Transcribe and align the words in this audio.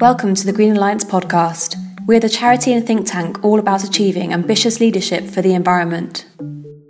Welcome 0.00 0.34
to 0.34 0.44
the 0.44 0.52
Green 0.52 0.76
Alliance 0.76 1.04
podcast. 1.04 1.76
We're 2.06 2.20
the 2.20 2.28
charity 2.28 2.72
and 2.72 2.86
think 2.86 3.06
tank 3.06 3.42
all 3.42 3.58
about 3.58 3.84
achieving 3.84 4.32
ambitious 4.32 4.78
leadership 4.78 5.24
for 5.24 5.40
the 5.40 5.54
environment. 5.54 6.26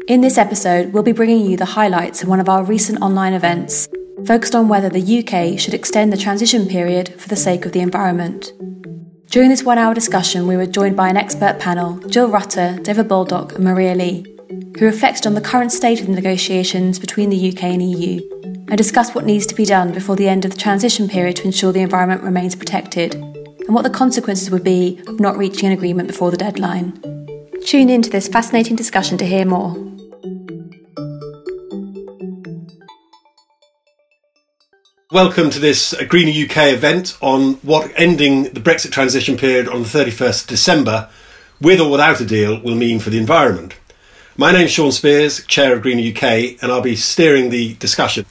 In 0.08 0.21
this 0.21 0.37
episode, 0.37 0.92
we'll 0.92 1.03
be 1.03 1.12
bringing 1.12 1.48
you 1.48 1.56
the 1.56 1.64
highlights 1.64 2.22
of 2.22 2.29
one 2.29 2.40
of 2.40 2.48
our 2.48 2.64
recent 2.64 3.00
online 3.00 3.32
events, 3.32 3.88
focused 4.26 4.54
on 4.54 4.69
whether 4.69 4.88
the 4.88 5.19
UK 5.21 5.58
should 5.60 5.74
extend 5.74 6.12
the 6.12 6.17
transition 6.17 6.67
period 6.67 7.15
for 7.21 7.28
the 7.28 7.37
sake 7.37 7.65
of 7.65 7.72
the 7.72 7.81
environment. 7.81 8.53
During 9.26 9.49
this 9.49 9.62
one 9.62 9.78
hour 9.78 9.94
discussion, 9.94 10.46
we 10.46 10.56
were 10.56 10.67
joined 10.67 10.96
by 10.96 11.08
an 11.08 11.17
expert 11.17 11.58
panel 11.60 11.99
Jill 12.08 12.28
Rutter, 12.28 12.78
David 12.83 13.08
Baldock, 13.08 13.54
and 13.54 13.65
Maria 13.65 13.94
Lee, 13.94 14.33
who 14.79 14.87
reflected 14.87 15.25
on 15.27 15.35
the 15.35 15.41
current 15.41 15.71
state 15.71 16.01
of 16.01 16.07
the 16.09 16.12
negotiations 16.12 16.98
between 16.98 17.30
the 17.30 17.48
UK 17.48 17.62
and 17.65 17.83
EU 17.83 18.20
and 18.43 18.77
discussed 18.77 19.15
what 19.15 19.25
needs 19.25 19.47
to 19.47 19.55
be 19.55 19.65
done 19.65 19.93
before 19.93 20.17
the 20.17 20.29
end 20.29 20.45
of 20.45 20.51
the 20.51 20.57
transition 20.57 21.09
period 21.09 21.37
to 21.37 21.45
ensure 21.45 21.73
the 21.73 21.81
environment 21.81 22.23
remains 22.23 22.57
protected 22.57 23.15
and 23.15 23.75
what 23.75 23.83
the 23.83 23.91
consequences 23.91 24.51
would 24.51 24.65
be 24.65 25.01
of 25.07 25.21
not 25.21 25.37
reaching 25.37 25.69
an 25.69 25.73
agreement 25.73 26.09
before 26.09 26.33
the 26.33 26.37
deadline. 26.37 26.93
Tune 27.65 27.89
in 27.89 28.03
to 28.03 28.11
this 28.11 28.27
fascinating 28.27 28.75
discussion 28.75 29.17
to 29.17 29.25
hear 29.25 29.45
more. 29.45 29.75
Welcome 35.12 35.51
to 35.51 35.61
this 35.61 35.95
Greener 36.09 36.47
UK 36.47 36.75
event 36.75 37.17
on 37.20 37.55
what 37.62 37.93
ending 37.95 38.45
the 38.45 38.61
Brexit 38.61 38.91
transition 38.91 39.37
period 39.37 39.69
on 39.69 39.84
the 39.84 39.89
31st 39.89 40.43
of 40.43 40.48
December, 40.48 41.09
with 41.61 41.79
or 41.79 41.89
without 41.89 42.20
a 42.20 42.25
deal, 42.25 42.61
will 42.61 42.75
mean 42.75 42.98
for 42.98 43.11
the 43.11 43.19
environment. 43.19 43.77
My 44.37 44.52
name's 44.52 44.73
Shaun 44.73 44.91
Spiers, 44.91 45.47
Chair 45.47 45.74
of 45.74 45.83
Greener 45.83 46.11
UK, 46.11 46.61
and 46.62 46.73
I'll 46.73 46.80
be 46.80 46.97
steering 46.97 47.51
the 47.51 47.75
discussion. 47.75 48.27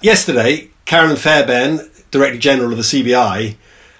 Yesterday, 0.00 0.70
Carolyn 0.84 1.16
Fairbairn, 1.16 1.90
Director 2.10 2.38
General 2.38 2.72
of 2.72 2.78
the 2.78 2.82
CBI, 2.82 3.56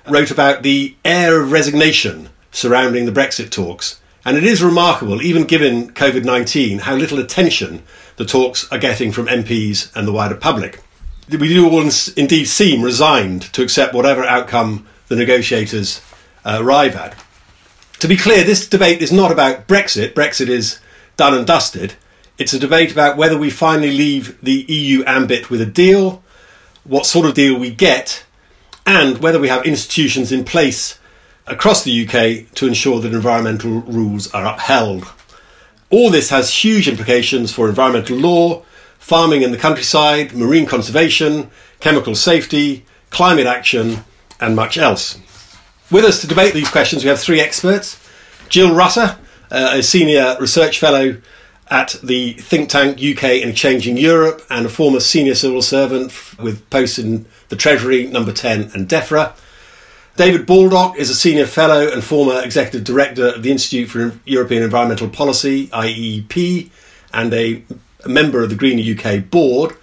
wrote 0.09 0.31
about 0.31 0.63
the 0.63 0.97
air 1.05 1.41
of 1.41 1.53
resignation 1.53 2.31
surrounding 2.51 3.07
the 3.07 3.13
Brexit 3.13 3.51
talks. 3.51 4.01
And 4.25 4.37
it 4.37 4.45
is 4.45 4.63
remarkable, 4.63 5.23
even 5.23 5.45
given 5.45 5.93
COVID 5.93 6.25
19, 6.25 6.81
how 6.81 6.97
little 6.97 7.19
attention 7.19 7.83
the 8.17 8.25
talks 8.25 8.71
are 8.73 8.79
getting 8.79 9.13
from 9.13 9.27
MPs 9.27 9.95
and 9.95 10.07
the 10.07 10.13
wider 10.13 10.35
public 10.37 10.83
we 11.39 11.49
do 11.49 11.69
all 11.69 11.89
indeed 12.17 12.47
seem 12.47 12.83
resigned 12.83 13.43
to 13.53 13.63
accept 13.63 13.95
whatever 13.95 14.25
outcome 14.25 14.87
the 15.09 15.17
negotiators 15.17 16.01
uh, 16.45 16.59
arrive 16.61 16.97
at. 16.97 17.17
To 18.01 18.09
be 18.09 18.17
clear, 18.17 18.43
this 18.45 18.69
debate 18.69 19.03
is 19.03 19.13
not 19.13 19.31
about 19.31 19.69
Brexit. 19.69 20.15
Brexit 20.15 20.49
is 20.49 20.81
done 21.21 21.35
and 21.35 21.47
dusted. 21.47 21.93
It's 22.39 22.55
a 22.55 22.59
debate 22.59 22.91
about 22.91 23.19
whether 23.19 23.37
we 23.37 23.51
finally 23.51 23.91
leave 23.91 24.41
the 24.43 24.65
EU 24.67 25.05
ambit 25.07 25.51
with 25.51 25.61
a 25.61 25.67
deal, 25.67 26.23
what 26.83 27.05
sort 27.05 27.27
of 27.27 27.35
deal 27.35 27.61
we 27.61 27.71
get, 27.71 28.25
and 28.87 29.19
whether 29.19 29.39
we 29.39 29.49
have 29.49 29.67
institutions 29.67 30.33
in 30.33 30.45
place 30.45 30.99
across 31.47 31.85
the 31.85 32.07
UK 32.07 32.51
to 32.55 32.67
ensure 32.67 33.03
that 33.03 33.13
environmental 33.13 33.83
rules 33.83 34.33
are 34.33 34.47
upheld. 34.47 35.13
All 35.91 36.09
this 36.09 36.31
has 36.31 36.65
huge 36.65 36.89
implications 36.89 37.53
for 37.53 37.69
environmental 37.69 38.17
law, 38.17 38.63
farming 38.99 39.43
in 39.43 39.51
the 39.51 39.59
countryside, 39.59 40.33
marine 40.33 40.65
conservation, 40.65 41.51
chemical 41.81 42.15
safety, 42.15 42.87
climate 43.11 43.47
action, 43.47 44.05
and 44.41 44.57
much 44.57 44.79
else. 44.79 45.21
With 45.91 46.07
us 46.07 46.23
to 46.23 46.27
debate 46.27 46.55
these 46.55 46.71
questions, 46.71 47.05
we 47.05 47.11
have 47.11 47.21
three 47.21 47.43
experts 47.43 48.01
Jill 48.49 48.75
Rutter, 48.75 49.19
uh, 49.51 49.73
a 49.75 49.83
senior 49.83 50.37
research 50.41 50.79
fellow 50.79 51.17
at 51.71 51.97
the 52.03 52.33
think 52.35 52.69
tank 52.69 52.99
UK 52.99 53.43
in 53.43 53.55
Changing 53.55 53.97
Europe 53.97 54.45
and 54.51 54.67
a 54.67 54.69
former 54.69 55.01
senior 55.01 55.35
civil 55.35 55.63
servant 55.63 56.13
with 56.39 56.69
posts 56.71 56.99
in 56.99 57.27
the 57.49 57.57
Treasury, 57.57 58.07
Number 58.07 58.33
10 58.33 58.73
and 58.75 58.89
DEFRA. 58.89 59.33
David 60.17 60.47
Baldock 60.47 60.97
is 60.97 61.09
a 61.09 61.15
senior 61.15 61.47
fellow 61.47 61.91
and 61.91 62.03
former 62.03 62.43
executive 62.43 62.85
director 62.85 63.29
of 63.29 63.43
the 63.43 63.51
Institute 63.53 63.89
for 63.89 64.19
European 64.25 64.63
Environmental 64.63 65.09
Policy, 65.09 65.69
IEP, 65.69 66.71
and 67.13 67.33
a 67.33 67.63
a 68.05 68.09
member 68.09 68.43
of 68.43 68.51
the 68.51 68.57
Greener 68.57 68.83
UK 68.83 69.31
board, 69.31 69.77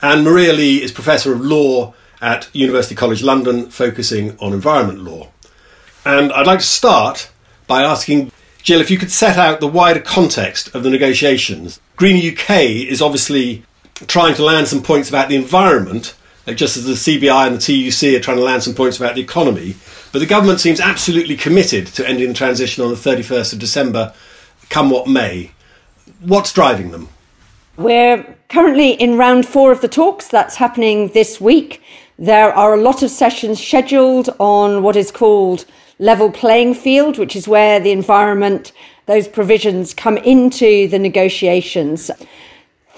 and 0.00 0.24
Maria 0.24 0.52
Lee 0.52 0.82
is 0.82 0.92
Professor 0.92 1.32
of 1.32 1.40
Law 1.40 1.94
at 2.20 2.48
University 2.52 2.94
College 2.94 3.22
London, 3.22 3.70
focusing 3.70 4.36
on 4.38 4.52
environment 4.52 5.00
law. 5.00 5.28
And 6.04 6.32
I'd 6.32 6.46
like 6.46 6.60
to 6.60 6.64
start 6.64 7.30
by 7.66 7.82
asking 7.82 8.32
Jill 8.62 8.80
if 8.80 8.90
you 8.90 8.98
could 8.98 9.10
set 9.10 9.38
out 9.38 9.60
the 9.60 9.66
wider 9.66 10.00
context 10.00 10.74
of 10.74 10.82
the 10.82 10.90
negotiations. 10.90 11.80
Greener 11.96 12.32
UK 12.32 12.60
is 12.60 13.00
obviously 13.00 13.64
trying 14.06 14.34
to 14.34 14.44
land 14.44 14.68
some 14.68 14.82
points 14.82 15.08
about 15.08 15.28
the 15.28 15.36
environment, 15.36 16.14
uh, 16.46 16.52
just 16.52 16.76
as 16.76 16.84
the 16.84 16.92
CBI 16.92 17.46
and 17.46 17.56
the 17.56 17.90
TUC 17.90 18.16
are 18.16 18.22
trying 18.22 18.36
to 18.36 18.42
land 18.42 18.62
some 18.62 18.74
points 18.74 18.96
about 18.96 19.14
the 19.14 19.20
economy. 19.20 19.76
But 20.12 20.20
the 20.20 20.26
government 20.26 20.60
seems 20.60 20.80
absolutely 20.80 21.36
committed 21.36 21.88
to 21.88 22.08
ending 22.08 22.28
the 22.28 22.34
transition 22.34 22.84
on 22.84 22.90
the 22.90 22.96
31st 22.96 23.52
of 23.52 23.58
December, 23.58 24.14
come 24.68 24.90
what 24.90 25.08
may. 25.08 25.52
What's 26.20 26.52
driving 26.52 26.90
them? 26.90 27.08
We're 27.76 28.36
currently 28.48 28.92
in 28.92 29.16
round 29.16 29.46
four 29.46 29.70
of 29.70 29.80
the 29.80 29.88
talks. 29.88 30.28
That's 30.28 30.56
happening 30.56 31.08
this 31.08 31.40
week. 31.40 31.82
There 32.18 32.52
are 32.52 32.74
a 32.74 32.80
lot 32.80 33.02
of 33.02 33.10
sessions 33.10 33.64
scheduled 33.64 34.30
on 34.40 34.82
what 34.82 34.96
is 34.96 35.12
called 35.12 35.64
level 35.98 36.30
playing 36.30 36.74
field, 36.74 37.18
which 37.18 37.34
is 37.34 37.48
where 37.48 37.80
the 37.80 37.90
environment, 37.90 38.72
those 39.06 39.28
provisions 39.28 39.94
come 39.94 40.16
into 40.18 40.88
the 40.88 40.98
negotiations. 40.98 42.10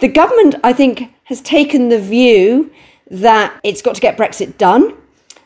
The 0.01 0.09
government, 0.09 0.55
I 0.65 0.73
think, 0.73 1.13
has 1.25 1.41
taken 1.41 1.89
the 1.89 2.01
view 2.01 2.71
that 3.11 3.59
it's 3.65 3.83
got 3.83 3.95
to 3.95 4.01
get 4.01 4.17
Brexit 4.17 4.57
done. 4.59 4.97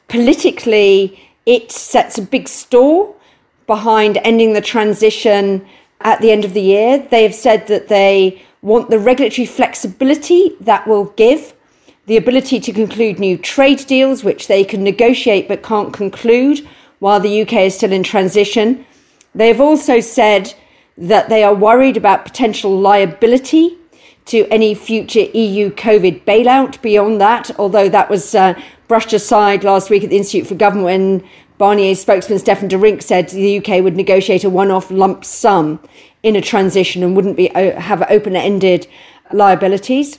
Politically, 0.08 1.20
it 1.46 1.72
sets 1.72 2.18
a 2.18 2.22
big 2.22 2.48
store 2.48 3.14
behind 3.66 4.18
ending 4.24 4.52
the 4.52 4.60
transition 4.60 5.66
at 6.00 6.20
the 6.20 6.30
end 6.30 6.44
of 6.44 6.54
the 6.54 6.60
year. 6.60 6.98
They 7.10 7.22
have 7.22 7.34
said 7.34 7.66
that 7.68 7.88
they 7.88 8.42
want 8.62 8.90
the 8.90 8.98
regulatory 8.98 9.46
flexibility 9.46 10.56
that 10.60 10.86
will 10.86 11.06
give 11.16 11.54
the 12.06 12.16
ability 12.16 12.60
to 12.60 12.72
conclude 12.72 13.18
new 13.18 13.38
trade 13.38 13.86
deals, 13.86 14.22
which 14.22 14.46
they 14.46 14.64
can 14.64 14.84
negotiate 14.84 15.48
but 15.48 15.62
can't 15.62 15.92
conclude 15.92 16.66
while 16.98 17.20
the 17.20 17.42
UK 17.42 17.52
is 17.54 17.76
still 17.76 17.92
in 17.92 18.02
transition. 18.02 18.84
They 19.34 19.48
have 19.48 19.60
also 19.60 20.00
said 20.00 20.54
that 20.96 21.28
they 21.28 21.42
are 21.42 21.54
worried 21.54 21.96
about 21.96 22.24
potential 22.24 22.78
liability 22.78 23.78
to 24.26 24.46
any 24.50 24.74
future 24.74 25.26
EU 25.34 25.70
COVID 25.70 26.24
bailout 26.24 26.80
beyond 26.80 27.20
that, 27.20 27.50
although 27.58 27.88
that 27.88 28.08
was 28.08 28.34
uh, 28.34 28.58
brushed 28.88 29.12
aside 29.12 29.64
last 29.64 29.90
week 29.90 30.04
at 30.04 30.10
the 30.10 30.16
Institute 30.16 30.46
for 30.46 30.54
Government 30.54 30.84
when 30.84 31.28
Barnier's 31.58 32.00
spokesman 32.00 32.38
Stefaan 32.38 32.68
De 32.68 32.76
Rynck 32.76 33.02
said 33.02 33.28
the 33.28 33.58
UK 33.58 33.82
would 33.82 33.96
negotiate 33.96 34.44
a 34.44 34.50
one 34.50 34.70
off 34.70 34.90
lump 34.90 35.24
sum 35.24 35.80
in 36.22 36.36
a 36.36 36.40
transition 36.40 37.02
and 37.02 37.14
wouldn't 37.14 37.36
be 37.36 37.48
have 37.48 38.02
open-ended 38.10 38.86
liabilities. 39.32 40.18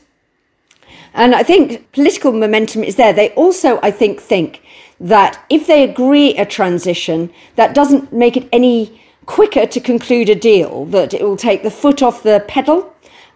And 1.15 1.33
I 1.33 1.43
think 1.43 1.91
political 1.93 2.33
momentum 2.33 2.83
is 2.83 2.97
there. 2.97 3.13
They 3.13 3.29
also, 3.31 3.79
I 3.81 3.89
think, 3.89 4.19
think 4.19 4.61
that 4.99 5.43
if 5.49 5.65
they 5.65 5.83
agree 5.83 6.37
a 6.37 6.45
transition, 6.45 7.31
that 7.55 7.73
doesn't 7.73 8.11
make 8.13 8.35
it 8.35 8.49
any 8.51 9.01
quicker 9.25 9.65
to 9.65 9.79
conclude 9.79 10.29
a 10.29 10.35
deal, 10.35 10.85
that 10.87 11.13
it 11.13 11.23
will 11.23 11.37
take 11.37 11.63
the 11.63 11.71
foot 11.71 12.03
off 12.03 12.21
the 12.21 12.43
pedal. 12.47 12.93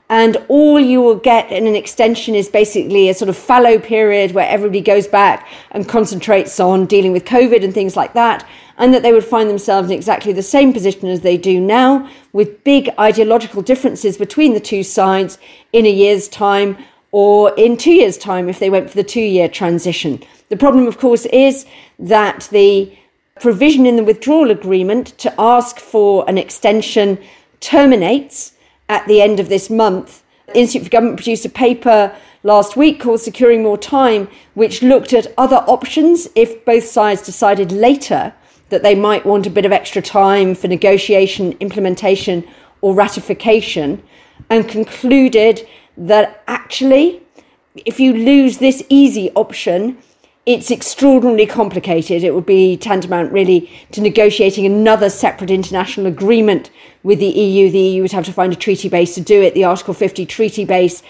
And 0.10 0.38
all 0.50 0.80
you 0.80 1.02
will 1.02 1.16
get 1.16 1.52
in 1.52 1.68
an 1.68 1.76
extension 1.76 2.36
is 2.36 2.50
basically 2.50 3.10
a 3.10 3.14
sort 3.14 3.30
of 3.30 3.38
fallow 3.38 3.80
period 3.80 4.32
where 4.32 4.50
everybody 4.50 4.82
goes 4.82 5.08
back 5.08 5.48
and 5.72 5.88
concentrates 5.88 6.60
on 6.60 6.86
dealing 6.86 7.14
with 7.14 7.26
COVID 7.26 7.64
and 7.64 7.74
things 7.74 7.96
like 7.96 8.14
that 8.14 8.46
and 8.80 8.94
that 8.94 9.04
they 9.04 9.14
would 9.14 9.26
find 9.26 9.50
themselves 9.50 9.90
in 9.90 9.96
exactly 9.96 10.34
the 10.34 10.42
same 10.42 10.74
position 10.74 11.08
as 11.10 11.22
they 11.22 11.38
do 11.38 11.60
now, 11.60 12.10
with 12.32 12.64
big 12.64 12.90
ideological 12.98 13.62
differences 13.62 14.18
between 14.18 14.54
the 14.54 14.60
two 14.60 14.84
sides 14.84 15.38
in 15.74 15.86
a 15.86 15.92
year's 15.92 16.28
time 16.30 16.78
or 17.12 17.54
in 17.56 17.78
two 17.78 17.92
years' 17.92 18.18
time 18.18 18.50
if 18.50 18.60
they 18.60 18.70
went 18.70 18.90
for 18.90 18.96
the 18.96 19.04
two 19.04 19.22
year 19.22 19.48
transition. 19.48 20.22
The 20.50 20.58
problem, 20.58 20.88
of 20.88 20.98
course, 20.98 21.26
is 21.28 21.66
that 22.00 22.48
the 22.52 22.96
provision 23.40 23.86
in 23.86 23.96
the 23.96 24.04
withdrawal 24.04 24.52
agreement 24.52 25.18
to 25.20 25.34
ask 25.40 25.80
for 25.80 26.28
an 26.28 26.38
extension 26.38 27.18
terminates 27.60 28.54
at 28.90 29.08
the 29.08 29.22
end 29.22 29.40
of 29.40 29.50
this 29.50 29.70
month. 29.70 30.24
The 30.48 30.60
Institute 30.60 30.86
for 30.86 30.92
Government 30.92 31.18
produced 31.18 31.46
a 31.46 31.50
paper 31.50 32.16
last 32.44 32.76
week 32.76 33.00
called 33.00 33.22
Securing 33.22 33.64
More 33.64 33.78
Time, 33.78 34.28
which 34.56 34.82
looked 34.82 35.14
at 35.14 35.34
other 35.38 35.58
options 35.68 36.28
if 36.36 36.66
both 36.66 36.86
sides 36.86 37.22
decided 37.22 37.72
later 37.72 38.34
that 38.70 38.84
they 38.84 38.96
might 38.96 39.26
want 39.26 39.48
a 39.48 39.52
bit 39.52 39.66
of 39.66 39.72
extra 39.72 40.02
time 40.02 40.56
for 40.56 40.68
negotiation, 40.68 41.54
implementation, 41.60 42.48
or 42.82 42.94
ratification, 42.94 44.02
and 44.50 44.68
concluded 44.68 45.68
that 46.00 46.44
actually, 46.48 47.22
if 47.86 48.00
you 48.00 48.14
lose 48.14 48.58
this 48.58 48.84
easy 48.90 49.32
option, 49.32 49.98
it's 50.46 50.72
extraordinarily 50.72 51.46
complicated. 51.46 52.24
It 52.24 52.34
would 52.34 52.46
be 52.46 52.78
tantamount, 52.78 53.32
really, 53.32 53.70
to 53.92 54.02
negotiating 54.02 54.66
another 54.66 55.10
separate 55.10 55.52
international 55.52 56.08
agreement 56.08 56.72
with 57.04 57.20
the 57.20 57.28
EU. 57.28 57.70
The 57.70 57.80
EU 57.80 58.02
would 58.02 58.14
have 58.14 58.26
to 58.26 58.34
find 58.34 58.52
a 58.52 58.56
treaty 58.56 58.90
base 58.90 59.14
to 59.16 59.22
do 59.22 59.42
it. 59.42 59.54
The 59.54 59.66
Article 59.66 59.94
50 59.94 60.26
treaty 60.26 60.66
base 60.66 61.04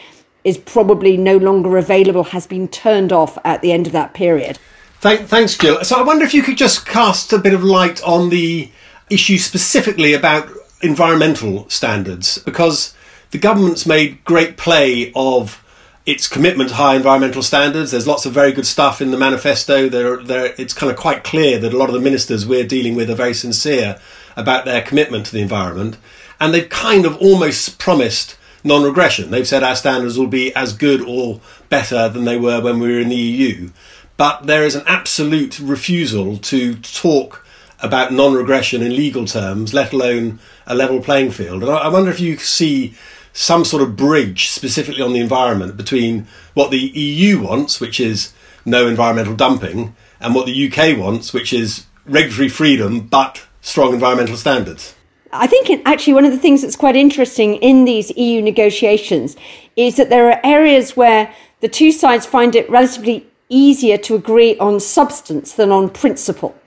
is 0.44 0.58
probably 0.58 1.16
no 1.16 1.38
longer 1.38 1.78
available 1.78 2.24
has 2.24 2.48
been 2.48 2.68
turned 2.68 3.14
off 3.14 3.38
at 3.44 3.62
the 3.62 3.72
end 3.72 3.88
of 3.88 3.94
that 3.94 4.14
period. 4.14 4.58
Thank, 5.00 5.28
thanks, 5.28 5.58
Jill. 5.58 5.84
So 5.84 5.98
I 5.98 6.04
wonder 6.04 6.26
if 6.26 6.34
you 6.34 6.42
could 6.42 6.58
just 6.58 6.86
cast 6.86 7.32
a 7.32 7.38
bit 7.38 7.54
of 7.54 7.64
light 7.64 8.02
on 8.04 8.30
the 8.30 8.70
issue 9.10 9.38
specifically 9.38 10.14
about 10.14 10.50
environmental 10.82 11.70
standards, 11.70 12.40
because 12.40 12.94
the 13.32 13.38
government's 13.38 13.86
made 13.86 14.24
great 14.24 14.58
play 14.58 15.12
of 15.16 15.64
its 16.06 16.28
commitment 16.28 16.70
to 16.70 16.76
high 16.76 16.96
environmental 16.96 17.44
standards. 17.44 17.92
There's 17.92 18.08
lots 18.08 18.26
of 18.26 18.34
very 18.34 18.52
good 18.52 18.66
stuff 18.66 19.02
in 19.02 19.12
the 19.12 19.18
manifesto. 19.18 19.88
There, 19.88 20.18
there, 20.18 20.56
it's 20.58 20.74
kind 20.74 20.92
of 20.92 20.98
quite 20.98 21.24
clear 21.24 21.60
that 21.60 21.74
a 21.74 21.78
lot 21.78 21.90
of 21.90 21.94
the 21.94 22.02
ministers 22.02 22.48
we're 22.48 22.66
dealing 22.66 22.96
with 22.96 23.10
are 23.12 23.16
very 23.16 23.34
sincere 23.36 24.00
about 24.36 24.66
their 24.66 24.82
commitment 24.82 25.28
to 25.28 25.34
the 25.34 25.42
environment. 25.42 25.98
And 26.40 26.54
they've 26.54 26.70
kind 26.70 27.06
of 27.06 27.18
almost 27.18 27.78
promised 27.78 28.38
non 28.64 28.84
regression. 28.84 29.30
They've 29.30 29.48
said 29.48 29.62
our 29.62 29.76
standards 29.76 30.18
will 30.18 30.28
be 30.28 30.54
as 30.56 30.74
good 30.74 31.02
or 31.02 31.42
better 31.70 32.10
than 32.10 32.26
they 32.26 32.38
were 32.38 32.62
when 32.62 32.80
we 32.80 32.92
were 32.92 33.00
in 33.00 33.10
the 33.10 33.16
EU. 33.16 33.70
But 34.18 34.48
there 34.48 34.64
is 34.64 34.76
an 34.76 34.84
absolute 34.88 35.60
refusal 35.60 36.38
to 36.38 36.76
talk 36.76 37.46
about 37.82 38.12
non 38.12 38.34
regression 38.34 38.82
in 38.82 38.96
legal 38.96 39.26
terms, 39.26 39.74
let 39.74 39.94
alone 39.94 40.40
a 40.66 40.76
level 40.76 41.02
playing 41.02 41.32
field. 41.32 41.64
And 41.64 41.72
I 41.72 41.88
wonder 41.88 42.10
if 42.10 42.20
you 42.20 42.38
see 42.38 42.96
some 43.40 43.64
sort 43.64 43.82
of 43.82 43.96
bridge 43.96 44.50
specifically 44.50 45.02
on 45.02 45.14
the 45.14 45.20
environment 45.22 45.78
between 45.78 46.28
what 46.56 46.72
the 46.72 46.78
EU 46.78 47.40
wants, 47.42 47.80
which 47.80 47.98
is 47.98 48.34
no 48.66 48.86
environmental 48.86 49.34
dumping, 49.34 49.96
and 50.20 50.36
what 50.36 50.46
the 50.46 50.70
UK 50.70 50.98
wants, 50.98 51.32
which 51.32 51.54
is 51.54 51.86
regulatory 52.06 52.50
freedom 52.50 53.00
but 53.00 53.48
strong 53.62 53.94
environmental 53.94 54.36
standards. 54.36 54.94
I 55.32 55.48
think 55.48 55.70
actually 55.86 56.16
one 56.16 56.26
of 56.26 56.34
the 56.34 56.38
things 56.38 56.62
that's 56.62 56.76
quite 56.76 56.98
interesting 56.98 57.56
in 57.56 57.86
these 57.86 58.12
EU 58.18 58.42
negotiations 58.42 59.38
is 59.78 59.96
that 59.96 60.10
there 60.10 60.30
are 60.30 60.42
areas 60.44 60.98
where 60.98 61.34
the 61.62 61.70
two 61.70 61.94
sides 61.94 62.26
find 62.26 62.56
it 62.58 62.70
relatively 62.70 63.26
easier 63.48 63.98
to 64.00 64.16
agree 64.16 64.58
on 64.58 64.82
substance 64.82 65.54
than 65.54 65.72
on 65.72 65.90
principle. 65.90 66.60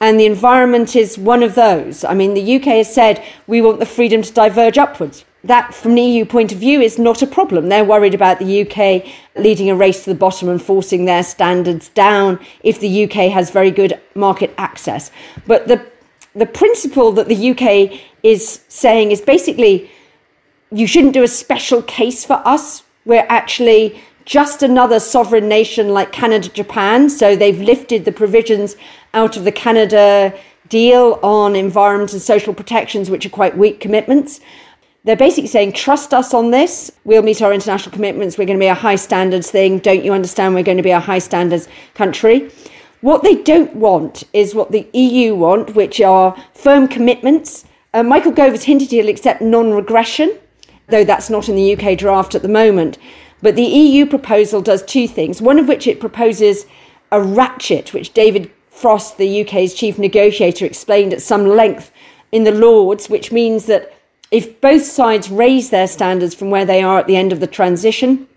And 0.00 0.18
the 0.18 0.26
environment 0.26 0.94
is 0.94 1.18
one 1.18 1.42
of 1.42 1.56
those. 1.56 2.04
I 2.04 2.14
mean, 2.14 2.34
the 2.34 2.56
UK 2.56 2.66
has 2.66 2.94
said 2.94 3.24
we 3.48 3.60
want 3.60 3.80
the 3.80 3.84
freedom 3.84 4.22
to 4.22 4.32
diverge 4.32 4.78
upwards 4.78 5.24
that, 5.44 5.74
from 5.74 5.92
an 5.92 5.98
EU 5.98 6.24
point 6.24 6.52
of 6.52 6.58
view, 6.58 6.80
is 6.80 6.98
not 6.98 7.22
a 7.22 7.26
problem. 7.26 7.68
They're 7.68 7.84
worried 7.84 8.14
about 8.14 8.38
the 8.38 8.62
UK 8.62 9.06
leading 9.36 9.70
a 9.70 9.74
race 9.74 10.04
to 10.04 10.10
the 10.10 10.18
bottom 10.18 10.48
and 10.48 10.60
forcing 10.62 11.04
their 11.04 11.22
standards 11.22 11.88
down 11.88 12.38
if 12.62 12.80
the 12.80 13.04
UK 13.04 13.32
has 13.32 13.50
very 13.50 13.70
good 13.70 13.98
market 14.14 14.52
access. 14.58 15.10
But 15.46 15.68
the 15.68 15.84
the 16.34 16.46
principle 16.46 17.10
that 17.12 17.26
the 17.26 17.50
UK 17.50 18.00
is 18.22 18.60
saying 18.68 19.10
is 19.10 19.20
basically 19.20 19.90
you 20.70 20.86
shouldn't 20.86 21.14
do 21.14 21.24
a 21.24 21.28
special 21.28 21.82
case 21.82 22.24
for 22.24 22.40
us. 22.44 22.84
We're 23.04 23.26
actually 23.28 24.00
just 24.24 24.62
another 24.62 25.00
sovereign 25.00 25.48
nation 25.48 25.88
like 25.88 26.12
Canada, 26.12 26.48
Japan. 26.48 27.10
So 27.10 27.34
they've 27.34 27.60
lifted 27.60 28.04
the 28.04 28.12
provisions 28.12 28.76
out 29.12 29.36
of 29.36 29.44
the 29.44 29.50
Canada 29.50 30.32
deal 30.68 31.18
on 31.22 31.56
environment 31.56 32.12
and 32.12 32.22
social 32.22 32.54
protections, 32.54 33.10
which 33.10 33.26
are 33.26 33.30
quite 33.30 33.58
weak 33.58 33.80
commitments. 33.80 34.40
They're 35.04 35.16
basically 35.16 35.48
saying, 35.48 35.72
trust 35.72 36.12
us 36.12 36.34
on 36.34 36.50
this. 36.50 36.92
We'll 37.04 37.22
meet 37.22 37.40
our 37.40 37.54
international 37.54 37.94
commitments. 37.94 38.36
We're 38.36 38.44
going 38.46 38.58
to 38.58 38.62
be 38.62 38.66
a 38.66 38.74
high 38.74 38.96
standards 38.96 39.50
thing. 39.50 39.78
Don't 39.78 40.04
you 40.04 40.12
understand? 40.12 40.54
We're 40.54 40.62
going 40.62 40.76
to 40.76 40.82
be 40.82 40.90
a 40.90 41.00
high 41.00 41.20
standards 41.20 41.68
country. 41.94 42.50
What 43.00 43.22
they 43.22 43.36
don't 43.36 43.74
want 43.74 44.24
is 44.34 44.54
what 44.54 44.72
the 44.72 44.86
EU 44.92 45.34
want, 45.34 45.74
which 45.74 46.02
are 46.02 46.36
firm 46.52 46.86
commitments. 46.86 47.64
Uh, 47.94 48.02
Michael 48.02 48.32
Gove 48.32 48.52
has 48.52 48.64
hinted 48.64 48.90
he'll 48.90 49.08
accept 49.08 49.40
non 49.40 49.72
regression, 49.72 50.38
though 50.88 51.04
that's 51.04 51.30
not 51.30 51.48
in 51.48 51.56
the 51.56 51.74
UK 51.74 51.96
draft 51.96 52.34
at 52.34 52.42
the 52.42 52.48
moment. 52.48 52.98
But 53.40 53.56
the 53.56 53.62
EU 53.62 54.04
proposal 54.04 54.60
does 54.60 54.82
two 54.82 55.08
things. 55.08 55.40
One 55.40 55.58
of 55.58 55.66
which 55.66 55.86
it 55.86 55.98
proposes 55.98 56.66
a 57.10 57.22
ratchet, 57.22 57.94
which 57.94 58.12
David 58.12 58.50
Frost, 58.68 59.16
the 59.16 59.40
UK's 59.42 59.72
chief 59.72 59.98
negotiator, 59.98 60.66
explained 60.66 61.14
at 61.14 61.22
some 61.22 61.46
length 61.46 61.90
in 62.32 62.44
the 62.44 62.52
Lords, 62.52 63.08
which 63.08 63.32
means 63.32 63.64
that 63.64 63.94
if 64.30 64.60
both 64.60 64.84
sides 64.84 65.30
raise 65.30 65.70
their 65.70 65.88
standards 65.88 66.34
from 66.34 66.50
where 66.50 66.64
they 66.64 66.82
are 66.82 66.98
at 66.98 67.06
the 67.06 67.16
end 67.16 67.32
of 67.32 67.40
the 67.40 67.46
transition, 67.46 68.28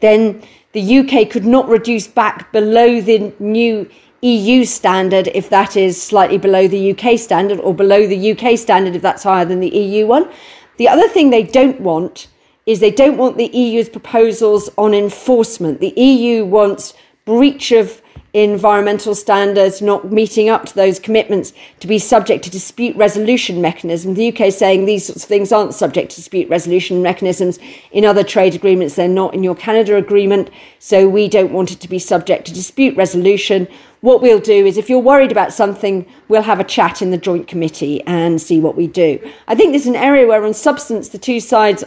then 0.00 0.42
the 0.72 0.98
UK 0.98 1.30
could 1.30 1.44
not 1.44 1.68
reduce 1.68 2.06
back 2.06 2.52
below 2.52 3.00
the 3.00 3.32
new 3.38 3.88
EU 4.22 4.64
standard 4.64 5.28
if 5.28 5.48
that 5.48 5.76
is 5.76 6.00
slightly 6.00 6.36
below 6.36 6.68
the 6.68 6.92
UK 6.92 7.18
standard, 7.18 7.58
or 7.60 7.74
below 7.74 8.06
the 8.06 8.32
UK 8.32 8.58
standard 8.58 8.94
if 8.94 9.02
that's 9.02 9.22
higher 9.22 9.44
than 9.44 9.60
the 9.60 9.70
EU 9.70 10.06
one. 10.06 10.30
The 10.76 10.88
other 10.88 11.08
thing 11.08 11.30
they 11.30 11.42
don't 11.42 11.80
want 11.80 12.28
is 12.66 12.80
they 12.80 12.90
don't 12.90 13.16
want 13.16 13.38
the 13.38 13.48
EU's 13.56 13.88
proposals 13.88 14.68
on 14.76 14.92
enforcement. 14.92 15.80
The 15.80 15.94
EU 15.96 16.44
wants 16.44 16.94
breach 17.24 17.72
of 17.72 18.02
environmental 18.32 19.14
standards, 19.14 19.82
not 19.82 20.12
meeting 20.12 20.48
up 20.48 20.64
to 20.66 20.74
those 20.74 20.98
commitments 21.00 21.52
to 21.80 21.86
be 21.86 21.98
subject 21.98 22.44
to 22.44 22.50
dispute 22.50 22.94
resolution 22.96 23.60
mechanisms. 23.60 24.16
The 24.16 24.28
UK 24.28 24.40
is 24.42 24.58
saying 24.58 24.84
these 24.84 25.06
sorts 25.06 25.24
of 25.24 25.28
things 25.28 25.50
aren't 25.50 25.74
subject 25.74 26.10
to 26.10 26.16
dispute 26.16 26.48
resolution 26.48 27.02
mechanisms 27.02 27.58
in 27.90 28.04
other 28.04 28.22
trade 28.22 28.54
agreements. 28.54 28.94
They're 28.94 29.08
not 29.08 29.34
in 29.34 29.42
your 29.42 29.56
Canada 29.56 29.96
agreement. 29.96 30.50
So 30.78 31.08
we 31.08 31.28
don't 31.28 31.52
want 31.52 31.72
it 31.72 31.80
to 31.80 31.88
be 31.88 31.98
subject 31.98 32.46
to 32.46 32.54
dispute 32.54 32.96
resolution. 32.96 33.66
What 34.00 34.22
we'll 34.22 34.40
do 34.40 34.64
is 34.64 34.78
if 34.78 34.88
you're 34.88 35.00
worried 35.00 35.32
about 35.32 35.52
something, 35.52 36.06
we'll 36.28 36.42
have 36.42 36.60
a 36.60 36.64
chat 36.64 37.02
in 37.02 37.10
the 37.10 37.18
joint 37.18 37.48
committee 37.48 38.00
and 38.06 38.40
see 38.40 38.60
what 38.60 38.76
we 38.76 38.86
do. 38.86 39.18
I 39.48 39.56
think 39.56 39.72
there's 39.72 39.86
an 39.86 39.96
area 39.96 40.26
where 40.26 40.44
on 40.44 40.54
substance, 40.54 41.08
the 41.08 41.18
two 41.18 41.40
sides 41.40 41.84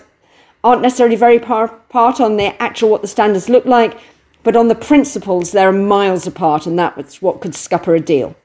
aren't 0.64 0.82
necessarily 0.82 1.16
very 1.16 1.40
par- 1.40 1.70
part 1.90 2.22
on 2.22 2.38
the 2.38 2.62
actual 2.62 2.90
what 2.90 3.02
the 3.02 3.08
standards 3.08 3.50
look 3.50 3.66
like 3.66 3.98
but 4.44 4.56
on 4.56 4.68
the 4.68 4.76
principles, 4.76 5.52
they're 5.52 5.72
miles 5.72 6.28
apart, 6.28 6.66
and 6.66 6.78
that's 6.78 7.22
what 7.22 7.42
could 7.42 7.56
scupper 7.56 7.96
a 7.96 8.00
deal. 8.00 8.36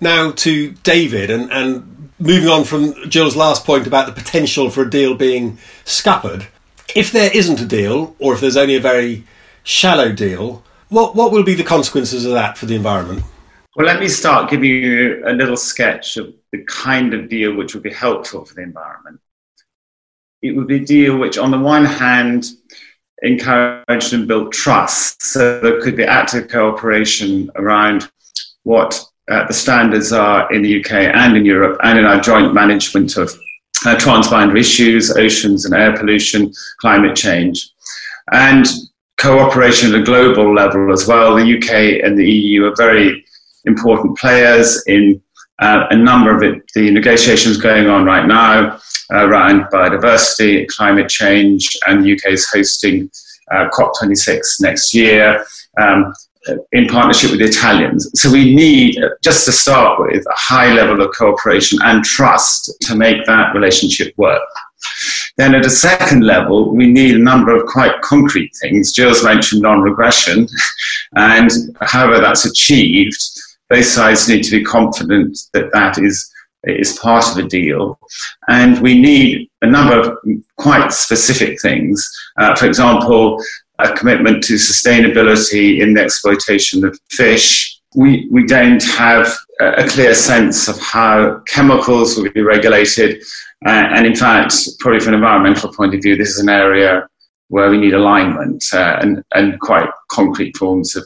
Now 0.00 0.30
to 0.30 0.70
David, 0.84 1.30
and, 1.30 1.50
and 1.50 2.10
moving 2.20 2.48
on 2.48 2.64
from 2.64 2.94
Jill's 3.10 3.36
last 3.36 3.64
point 3.64 3.86
about 3.86 4.06
the 4.06 4.12
potential 4.12 4.70
for 4.70 4.82
a 4.82 4.90
deal 4.90 5.14
being 5.14 5.58
scuppered. 5.84 6.46
If 6.94 7.12
there 7.12 7.30
isn't 7.34 7.60
a 7.60 7.66
deal, 7.66 8.14
or 8.18 8.34
if 8.34 8.40
there's 8.40 8.56
only 8.56 8.76
a 8.76 8.80
very 8.80 9.24
shallow 9.64 10.12
deal, 10.12 10.62
what, 10.88 11.16
what 11.16 11.32
will 11.32 11.42
be 11.42 11.54
the 11.54 11.64
consequences 11.64 12.24
of 12.24 12.32
that 12.32 12.56
for 12.56 12.66
the 12.66 12.76
environment? 12.76 13.24
Well, 13.76 13.86
let 13.86 14.00
me 14.00 14.08
start 14.08 14.50
giving 14.50 14.70
you 14.70 15.22
a 15.26 15.32
little 15.32 15.56
sketch 15.56 16.16
of 16.16 16.32
the 16.52 16.64
kind 16.64 17.12
of 17.12 17.28
deal 17.28 17.54
which 17.54 17.74
would 17.74 17.82
be 17.82 17.92
helpful 17.92 18.44
for 18.44 18.54
the 18.54 18.62
environment 18.62 19.20
it 20.42 20.52
would 20.52 20.66
be 20.66 20.76
a 20.76 20.84
deal 20.84 21.16
which, 21.16 21.38
on 21.38 21.50
the 21.50 21.58
one 21.58 21.84
hand, 21.84 22.46
encouraged 23.22 24.12
and 24.12 24.28
built 24.28 24.52
trust. 24.52 25.22
So 25.22 25.60
there 25.60 25.80
could 25.80 25.96
be 25.96 26.04
active 26.04 26.48
cooperation 26.48 27.50
around 27.56 28.10
what 28.62 29.02
uh, 29.30 29.46
the 29.46 29.54
standards 29.54 30.12
are 30.12 30.52
in 30.52 30.62
the 30.62 30.80
UK 30.80 30.92
and 30.92 31.36
in 31.36 31.44
Europe 31.44 31.78
and 31.82 31.98
in 31.98 32.04
our 32.04 32.20
joint 32.20 32.54
management 32.54 33.16
of 33.16 33.30
uh, 33.86 33.96
transboundary 33.96 34.60
issues, 34.60 35.16
oceans 35.16 35.64
and 35.64 35.74
air 35.74 35.96
pollution, 35.96 36.52
climate 36.80 37.16
change. 37.16 37.70
And 38.32 38.66
cooperation 39.18 39.94
at 39.94 40.00
a 40.00 40.04
global 40.04 40.54
level 40.54 40.92
as 40.92 41.06
well. 41.06 41.34
The 41.34 41.58
UK 41.58 42.04
and 42.04 42.16
the 42.16 42.30
EU 42.30 42.64
are 42.66 42.76
very 42.76 43.24
important 43.64 44.16
players 44.16 44.82
in 44.86 45.20
uh, 45.60 45.86
a 45.90 45.96
number 45.96 46.34
of 46.34 46.42
it, 46.42 46.62
the 46.74 46.90
negotiations 46.90 47.56
going 47.56 47.88
on 47.88 48.04
right 48.04 48.26
now 48.26 48.78
around 49.10 49.64
biodiversity, 49.72 50.66
climate 50.68 51.08
change, 51.08 51.68
and 51.86 52.04
the 52.04 52.12
UK 52.12 52.32
is 52.32 52.48
hosting 52.52 53.10
uh, 53.50 53.68
COP26 53.70 54.60
next 54.60 54.94
year. 54.94 55.44
Um, 55.80 56.12
in 56.72 56.86
partnership 56.86 57.30
with 57.30 57.40
the 57.40 57.46
Italians. 57.46 58.10
So 58.14 58.30
we 58.30 58.54
need, 58.54 58.98
just 59.22 59.44
to 59.44 59.52
start 59.52 60.00
with, 60.00 60.24
a 60.26 60.34
high 60.34 60.72
level 60.72 61.02
of 61.02 61.14
cooperation 61.14 61.78
and 61.82 62.04
trust 62.04 62.72
to 62.82 62.94
make 62.94 63.26
that 63.26 63.54
relationship 63.54 64.14
work. 64.16 64.42
Then 65.36 65.54
at 65.54 65.66
a 65.66 65.70
second 65.70 66.24
level, 66.24 66.74
we 66.74 66.90
need 66.90 67.14
a 67.14 67.18
number 67.18 67.54
of 67.54 67.66
quite 67.66 68.00
concrete 68.02 68.52
things. 68.60 68.92
Jill's 68.92 69.24
mentioned 69.24 69.62
non-regression, 69.62 70.48
and 71.16 71.50
however 71.80 72.20
that's 72.20 72.46
achieved, 72.46 73.20
both 73.68 73.86
sides 73.86 74.28
need 74.28 74.42
to 74.44 74.50
be 74.50 74.64
confident 74.64 75.38
that 75.52 75.70
that 75.72 75.98
is 75.98 76.30
is 76.64 76.98
part 76.98 77.24
of 77.30 77.36
a 77.36 77.48
deal. 77.48 77.98
And 78.48 78.80
we 78.82 79.00
need 79.00 79.48
a 79.62 79.66
number 79.66 80.00
of 80.00 80.18
quite 80.56 80.92
specific 80.92 81.60
things. 81.60 82.08
Uh, 82.36 82.54
for 82.56 82.66
example, 82.66 83.40
a 83.78 83.92
commitment 83.92 84.42
to 84.44 84.54
sustainability 84.54 85.80
in 85.80 85.94
the 85.94 86.02
exploitation 86.02 86.84
of 86.84 86.98
fish. 87.10 87.80
We, 87.94 88.28
we 88.30 88.44
don't 88.44 88.82
have 88.84 89.32
a 89.60 89.86
clear 89.88 90.14
sense 90.14 90.68
of 90.68 90.78
how 90.80 91.40
chemicals 91.46 92.16
will 92.16 92.30
be 92.32 92.42
regulated. 92.42 93.22
Uh, 93.64 93.86
and 93.94 94.06
in 94.06 94.14
fact, 94.14 94.54
probably 94.80 95.00
from 95.00 95.14
an 95.14 95.20
environmental 95.20 95.72
point 95.72 95.94
of 95.94 96.02
view, 96.02 96.16
this 96.16 96.30
is 96.30 96.40
an 96.40 96.48
area 96.48 97.08
where 97.48 97.70
we 97.70 97.78
need 97.78 97.94
alignment 97.94 98.62
uh, 98.72 98.98
and, 99.00 99.24
and 99.34 99.58
quite 99.60 99.88
concrete 100.08 100.56
forms 100.56 100.96
of 100.96 101.04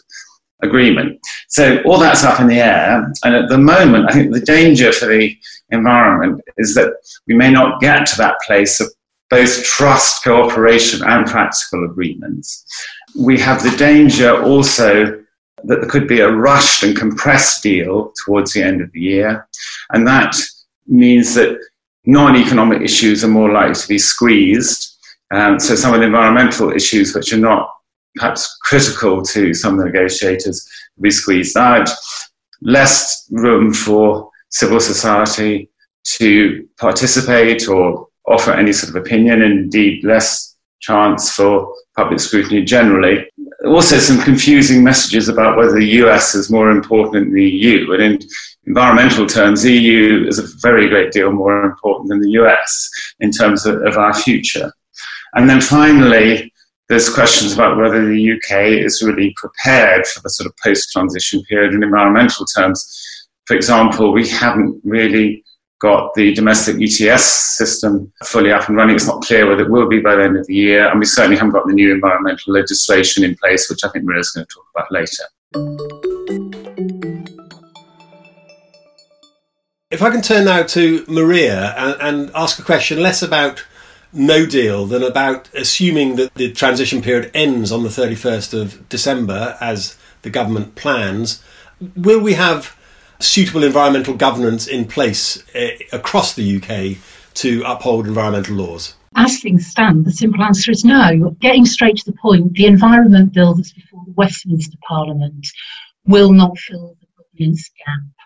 agreement. 0.63 1.21
So 1.49 1.83
all 1.83 1.99
that's 1.99 2.25
up 2.25 2.41
in 2.41 2.47
the 2.47 2.61
air. 2.61 3.13
And 3.25 3.35
at 3.35 3.49
the 3.49 3.59
moment, 3.59 4.07
I 4.09 4.13
think 4.13 4.33
the 4.33 4.41
danger 4.41 4.93
for 4.93 5.07
the 5.07 5.37
environment 5.71 6.41
is 6.57 6.75
that 6.75 6.95
we 7.27 7.35
may 7.35 7.51
not 7.51 7.81
get 7.81 8.07
to 8.07 8.17
that 8.19 8.37
place 8.47 8.81
of 8.81 8.89
both 9.31 9.65
trust, 9.65 10.23
cooperation, 10.25 11.03
and 11.05 11.27
practical 11.27 11.85
agreements. 11.85 12.67
We 13.19 13.39
have 13.41 13.63
the 13.63 13.75
danger 13.77 14.43
also 14.43 15.23
that 15.65 15.81
there 15.81 15.89
could 15.89 16.07
be 16.07 16.21
a 16.21 16.31
rushed 16.31 16.83
and 16.83 16.97
compressed 16.97 17.63
deal 17.63 18.13
towards 18.25 18.53
the 18.53 18.63
end 18.63 18.83
of 18.83 18.93
the 18.93 19.01
year, 19.01 19.49
and 19.91 20.07
that 20.07 20.37
means 20.87 21.35
that 21.35 21.59
non 22.05 22.37
economic 22.37 22.83
issues 22.83 23.25
are 23.25 23.29
more 23.29 23.51
likely 23.51 23.75
to 23.75 23.89
be 23.89 23.99
squeezed. 23.99 24.99
Um, 25.31 25.59
so, 25.59 25.77
some 25.77 25.95
of 25.95 26.01
the 26.01 26.07
environmental 26.07 26.71
issues, 26.71 27.15
which 27.15 27.33
are 27.33 27.39
not 27.39 27.71
perhaps 28.17 28.57
critical 28.63 29.23
to 29.23 29.55
some 29.55 29.79
negotiators, 29.79 30.69
be 31.01 31.11
squeezed 31.11 31.57
out. 31.57 31.89
Less 32.61 33.27
room 33.31 33.73
for 33.73 34.31
civil 34.51 34.81
society 34.81 35.71
to 36.05 36.69
participate 36.79 37.69
or 37.69 38.09
offer 38.29 38.53
any 38.53 38.73
sort 38.73 38.91
of 38.91 38.97
opinion, 38.97 39.43
indeed 39.43 40.05
less 40.05 40.57
chance 40.81 41.33
for 41.33 41.73
public 41.97 42.21
scrutiny 42.21 42.63
generally. 42.65 43.27
Also, 43.65 43.99
some 43.99 44.21
confusing 44.21 44.83
messages 44.83 45.29
about 45.29 45.57
whether 45.57 45.73
the 45.73 45.87
US 46.03 46.35
is 46.35 46.51
more 46.51 46.71
important 46.71 47.27
than 47.27 47.35
the 47.35 47.49
EU. 47.49 47.93
And 47.93 48.03
in 48.03 48.19
environmental 48.67 49.27
terms, 49.27 49.63
the 49.63 49.73
EU 49.73 50.27
is 50.27 50.39
a 50.39 50.47
very 50.61 50.89
great 50.89 51.13
deal 51.13 51.33
more 51.33 51.65
important 51.65 52.09
than 52.09 52.21
the 52.21 52.31
US 52.43 52.91
in 53.21 53.31
terms 53.31 53.65
of, 53.67 53.81
of 53.83 53.97
our 53.97 54.15
future. 54.15 54.73
And 55.35 55.49
then 55.49 55.61
finally, 55.61 56.52
there's 56.89 57.13
questions 57.13 57.53
about 57.53 57.79
whether 57.79 58.05
the 58.05 58.33
UK 58.33 58.85
is 58.85 59.03
really 59.03 59.35
prepared 59.37 60.07
for 60.07 60.21
the 60.21 60.31
sort 60.31 60.47
of 60.47 60.57
post 60.63 60.93
transition 60.93 61.43
period 61.45 61.75
in 61.75 61.83
environmental 61.83 62.45
terms. 62.47 63.29
For 63.47 63.57
example, 63.57 64.13
we 64.13 64.29
haven't 64.29 64.81
really 64.85 65.45
got 65.81 66.15
the 66.15 66.33
domestic 66.33 66.77
ETS 66.81 67.57
system 67.57 68.13
fully 68.25 68.53
up 68.53 68.69
and 68.69 68.77
running. 68.77 68.95
It's 68.95 69.07
not 69.07 69.23
clear 69.23 69.49
whether 69.49 69.63
it 69.63 69.71
will 69.71 69.89
be 69.89 70.01
by 70.01 70.15
the 70.15 70.23
end 70.23 70.37
of 70.37 70.47
the 70.47 70.55
year, 70.55 70.89
and 70.89 70.99
we 71.01 71.07
certainly 71.07 71.37
haven't 71.37 71.53
got 71.53 71.67
the 71.67 71.73
new 71.73 71.93
environmental 71.93 72.53
legislation 72.53 73.25
in 73.25 73.37
place, 73.37 73.69
which 73.69 73.85
I 73.85 73.89
think 73.89 74.05
Maria's 74.05 74.31
going 74.31 74.47
to 74.47 74.55
talk 74.55 74.67
about 74.75 74.93
later. 74.93 75.25
If 79.91 80.03
I 80.03 80.11
can 80.11 80.23
turn 80.23 80.47
now 80.47 80.63
to 80.63 81.05
Maria 81.09 81.75
and, 81.77 82.01
and 82.01 82.31
ask 82.35 82.59
a 82.59 82.63
question 82.63 83.03
less 83.03 83.23
about 83.23 83.65
no 84.13 84.47
deal 84.47 84.87
than 84.87 85.03
about 85.03 85.49
assuming 85.55 86.17
that 86.17 86.35
the 86.35 86.53
transition 86.53 87.03
period 87.03 87.31
ends 87.35 87.73
on 87.73 87.83
the 87.83 87.89
31st 87.89 88.61
of 88.61 88.89
December 88.89 89.57
as 89.61 89.97
the 90.23 90.31
government 90.31 90.75
plans, 90.75 91.43
will 91.97 92.21
we 92.21 92.35
have 92.35 92.77
suitable 93.21 93.65
environmental 93.65 94.15
governance 94.15 94.67
in 94.67 94.85
place 94.85 95.43
uh, 95.55 95.69
across 95.93 96.35
the 96.35 96.57
UK 96.57 96.99
to 97.35 97.63
uphold 97.65 98.07
environmental 98.07 98.57
laws? 98.57 98.95
As 99.15 99.41
things 99.41 99.67
stand, 99.67 100.07
the 100.07 100.13
simple 100.13 100.43
answer 100.43 100.71
is 100.71 100.85
no. 100.85 101.37
Getting 101.41 101.67
straight 101.67 101.97
to 101.99 102.11
the 102.11 102.17
point, 102.17 102.55
the 102.55 102.67
Environment 102.67 103.33
Bill 103.33 103.55
that's 103.55 103.73
before 103.73 104.03
the 104.07 104.13
Westminster 104.13 104.79
Parliament 104.89 105.47
will 106.07 106.33
not 106.33 106.59
fill 106.59 106.97
the 106.99 107.07
governance 107.17 107.71
gap. 107.87 108.22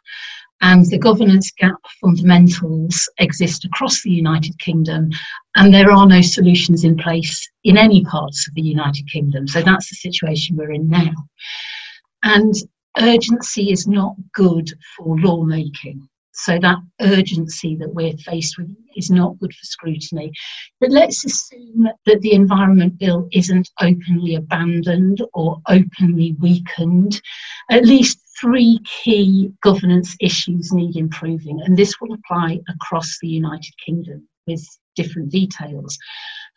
And 0.62 0.86
the 0.86 0.98
governance 0.98 1.50
gap 1.52 1.76
fundamentals 2.00 3.08
exist 3.18 3.64
across 3.64 4.02
the 4.02 4.10
United 4.10 4.58
Kingdom, 4.58 5.10
and 5.54 5.72
there 5.72 5.92
are 5.92 6.06
no 6.06 6.22
solutions 6.22 6.84
in 6.84 6.96
place 6.96 7.48
in 7.64 7.76
any 7.76 8.04
parts 8.04 8.48
of 8.48 8.54
the 8.54 8.62
United 8.62 9.06
Kingdom. 9.10 9.46
So 9.46 9.60
that's 9.60 9.90
the 9.90 9.96
situation 9.96 10.56
we're 10.56 10.72
in 10.72 10.88
now. 10.88 11.12
And 12.22 12.54
urgency 12.98 13.70
is 13.70 13.86
not 13.86 14.16
good 14.32 14.72
for 14.96 15.18
lawmaking. 15.20 16.08
So 16.36 16.58
that 16.58 16.78
urgency 17.00 17.76
that 17.76 17.94
we're 17.94 18.16
faced 18.18 18.58
with 18.58 18.68
is 18.94 19.10
not 19.10 19.38
good 19.38 19.54
for 19.54 19.64
scrutiny. 19.64 20.32
But 20.80 20.90
let's 20.90 21.24
assume 21.24 21.88
that 22.04 22.20
the 22.20 22.32
Environment 22.32 22.98
Bill 22.98 23.26
isn't 23.32 23.70
openly 23.80 24.34
abandoned 24.34 25.22
or 25.32 25.60
openly 25.66 26.36
weakened. 26.38 27.20
At 27.70 27.86
least 27.86 28.20
three 28.38 28.80
key 28.84 29.50
governance 29.62 30.14
issues 30.20 30.72
need 30.72 30.96
improving, 30.96 31.60
and 31.62 31.76
this 31.76 31.94
will 32.00 32.12
apply 32.12 32.60
across 32.68 33.18
the 33.20 33.28
United 33.28 33.72
Kingdom 33.84 34.28
with 34.46 34.62
different 34.94 35.30
details. 35.30 35.98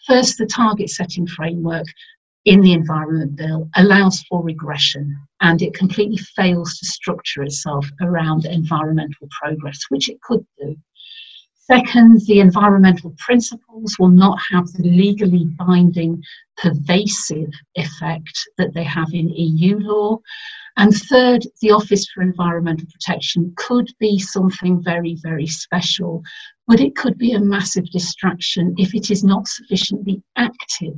First, 0.08 0.38
the 0.38 0.46
target 0.46 0.90
setting 0.90 1.26
framework 1.26 1.86
in 2.46 2.62
the 2.62 2.74
Environment 2.74 3.36
Bill 3.36 3.70
allows 3.76 4.24
for 4.24 4.44
regression 4.44 5.16
and 5.42 5.62
it 5.62 5.74
completely 5.74 6.18
fails 6.18 6.78
to 6.78 6.86
structure 6.86 7.44
itself 7.44 7.88
around 8.02 8.46
environmental 8.46 9.28
progress, 9.42 9.80
which 9.90 10.10
it 10.10 10.22
could 10.22 10.46
do. 10.60 10.76
Second, 11.70 12.22
the 12.26 12.40
environmental 12.40 13.14
principles 13.20 13.96
will 14.00 14.10
not 14.10 14.40
have 14.52 14.66
the 14.74 14.90
legally 14.90 15.46
binding 15.46 16.24
pervasive 16.58 17.52
effect 17.76 18.36
that 18.58 18.74
they 18.74 18.84
have 18.84 19.10
in 19.14 19.30
EU 19.30 19.78
law. 19.78 20.18
And 20.78 20.92
third, 20.96 21.46
the 21.62 21.70
Office 21.70 22.08
for 22.10 22.24
Environmental 22.24 22.88
Protection 22.92 23.54
could 23.56 23.88
be 24.00 24.18
something 24.18 24.82
very, 24.82 25.18
very 25.22 25.46
special, 25.46 26.24
but 26.70 26.80
it 26.80 26.96
could 26.96 27.18
be 27.18 27.34
a 27.34 27.40
massive 27.40 27.90
distraction 27.90 28.76
if 28.78 28.94
it 28.94 29.10
is 29.10 29.24
not 29.24 29.48
sufficiently 29.48 30.22
active. 30.38 30.96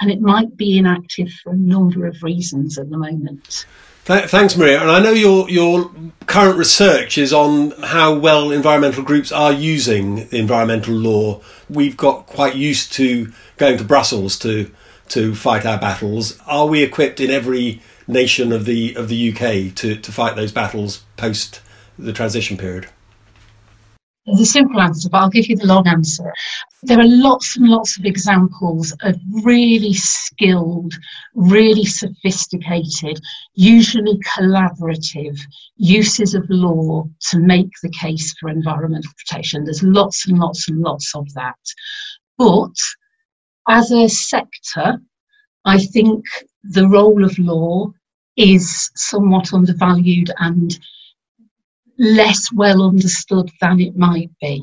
And 0.00 0.10
it 0.10 0.20
might 0.20 0.54
be 0.54 0.76
inactive 0.76 1.32
for 1.42 1.52
a 1.52 1.56
number 1.56 2.06
of 2.06 2.22
reasons 2.22 2.78
at 2.78 2.90
the 2.90 2.98
moment. 2.98 3.64
Th- 4.04 4.26
thanks, 4.26 4.54
Maria. 4.54 4.82
And 4.82 4.90
I 4.90 5.00
know 5.00 5.12
your 5.12 5.48
your 5.48 5.90
current 6.26 6.58
research 6.58 7.16
is 7.16 7.32
on 7.32 7.70
how 7.82 8.14
well 8.14 8.52
environmental 8.52 9.02
groups 9.02 9.32
are 9.32 9.50
using 9.50 10.28
environmental 10.30 10.94
law. 10.94 11.40
We've 11.70 11.96
got 11.96 12.26
quite 12.26 12.54
used 12.54 12.92
to 12.94 13.32
going 13.56 13.78
to 13.78 13.84
Brussels 13.84 14.38
to 14.40 14.70
to 15.08 15.34
fight 15.34 15.64
our 15.64 15.78
battles. 15.78 16.38
Are 16.46 16.66
we 16.66 16.82
equipped 16.82 17.18
in 17.18 17.30
every 17.30 17.80
nation 18.06 18.52
of 18.52 18.66
the 18.66 18.94
of 18.94 19.08
the 19.08 19.32
UK 19.32 19.74
to, 19.76 19.96
to 19.96 20.12
fight 20.12 20.36
those 20.36 20.52
battles 20.52 21.02
post 21.16 21.62
the 21.98 22.12
transition 22.12 22.58
period? 22.58 22.88
A 24.26 24.44
simple 24.44 24.80
answer, 24.80 25.10
but 25.10 25.18
I'll 25.18 25.28
give 25.28 25.48
you 25.48 25.56
the 25.56 25.66
long 25.66 25.86
answer. 25.86 26.32
There 26.82 26.98
are 26.98 27.06
lots 27.06 27.58
and 27.58 27.68
lots 27.68 27.98
of 27.98 28.06
examples 28.06 28.96
of 29.02 29.20
really 29.42 29.92
skilled, 29.92 30.94
really 31.34 31.84
sophisticated, 31.84 33.20
usually 33.54 34.18
collaborative 34.36 35.38
uses 35.76 36.34
of 36.34 36.46
law 36.48 37.04
to 37.30 37.38
make 37.38 37.70
the 37.82 37.90
case 37.90 38.34
for 38.40 38.48
environmental 38.48 39.12
protection. 39.18 39.64
There's 39.64 39.82
lots 39.82 40.26
and 40.26 40.38
lots 40.38 40.70
and 40.70 40.80
lots 40.80 41.14
of 41.14 41.30
that. 41.34 41.58
But 42.38 42.76
as 43.68 43.90
a 43.92 44.08
sector, 44.08 45.00
I 45.66 45.78
think 45.78 46.24
the 46.62 46.88
role 46.88 47.24
of 47.24 47.38
law 47.38 47.92
is 48.36 48.90
somewhat 48.94 49.52
undervalued 49.52 50.30
and 50.38 50.78
less 51.98 52.52
well 52.52 52.82
understood 52.82 53.50
than 53.60 53.80
it 53.80 53.96
might 53.96 54.30
be. 54.40 54.62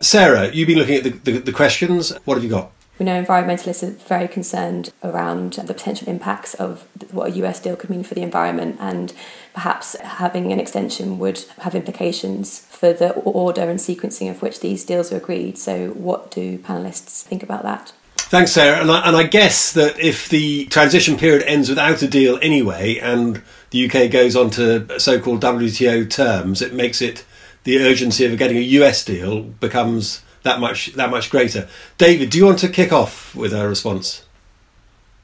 Sarah, 0.00 0.50
you've 0.52 0.68
been 0.68 0.78
looking 0.78 0.96
at 0.96 1.04
the, 1.04 1.10
the, 1.10 1.38
the 1.38 1.52
questions. 1.52 2.12
What 2.24 2.34
have 2.34 2.44
you 2.44 2.50
got? 2.50 2.70
We 2.98 3.06
know 3.06 3.20
environmentalists 3.20 3.82
are 3.82 3.90
very 3.90 4.28
concerned 4.28 4.92
around 5.02 5.54
the 5.54 5.74
potential 5.74 6.08
impacts 6.08 6.54
of 6.54 6.86
what 7.10 7.28
a 7.28 7.34
US 7.44 7.58
deal 7.58 7.74
could 7.74 7.90
mean 7.90 8.04
for 8.04 8.14
the 8.14 8.22
environment, 8.22 8.76
and 8.78 9.12
perhaps 9.52 9.96
having 9.98 10.52
an 10.52 10.60
extension 10.60 11.18
would 11.18 11.44
have 11.60 11.74
implications 11.74 12.60
for 12.60 12.92
the 12.92 13.12
order 13.14 13.62
and 13.62 13.80
sequencing 13.80 14.30
of 14.30 14.42
which 14.42 14.60
these 14.60 14.84
deals 14.84 15.12
are 15.12 15.16
agreed. 15.16 15.58
So, 15.58 15.88
what 15.90 16.30
do 16.30 16.58
panelists 16.58 17.22
think 17.22 17.42
about 17.42 17.64
that? 17.64 17.92
Thanks, 18.16 18.52
Sarah. 18.52 18.80
And 18.80 18.90
I, 18.90 19.06
and 19.08 19.16
I 19.16 19.24
guess 19.24 19.72
that 19.72 19.98
if 19.98 20.28
the 20.28 20.66
transition 20.66 21.16
period 21.16 21.42
ends 21.46 21.68
without 21.68 22.00
a 22.02 22.08
deal 22.08 22.38
anyway, 22.40 22.98
and 22.98 23.42
the 23.74 23.90
UK 23.90 24.08
goes 24.08 24.36
on 24.36 24.50
to 24.50 25.00
so 25.00 25.20
called 25.20 25.42
WTO 25.42 26.08
terms, 26.08 26.62
it 26.62 26.72
makes 26.72 27.02
it 27.02 27.24
the 27.64 27.78
urgency 27.80 28.24
of 28.24 28.38
getting 28.38 28.56
a 28.56 28.60
US 28.60 29.04
deal 29.04 29.42
becomes 29.42 30.22
that 30.44 30.60
much 30.60 30.92
that 30.92 31.10
much 31.10 31.28
greater. 31.28 31.68
David, 31.98 32.30
do 32.30 32.38
you 32.38 32.46
want 32.46 32.60
to 32.60 32.68
kick 32.68 32.92
off 32.92 33.34
with 33.34 33.52
a 33.52 33.66
response? 33.66 34.24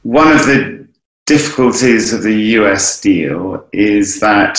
One 0.02 0.33
of 0.33 0.47
the 0.47 0.88
difficulties 1.26 2.12
of 2.12 2.25
the 2.25 2.35
US 2.59 3.00
deal 3.00 3.64
is 3.73 4.19
that 4.19 4.59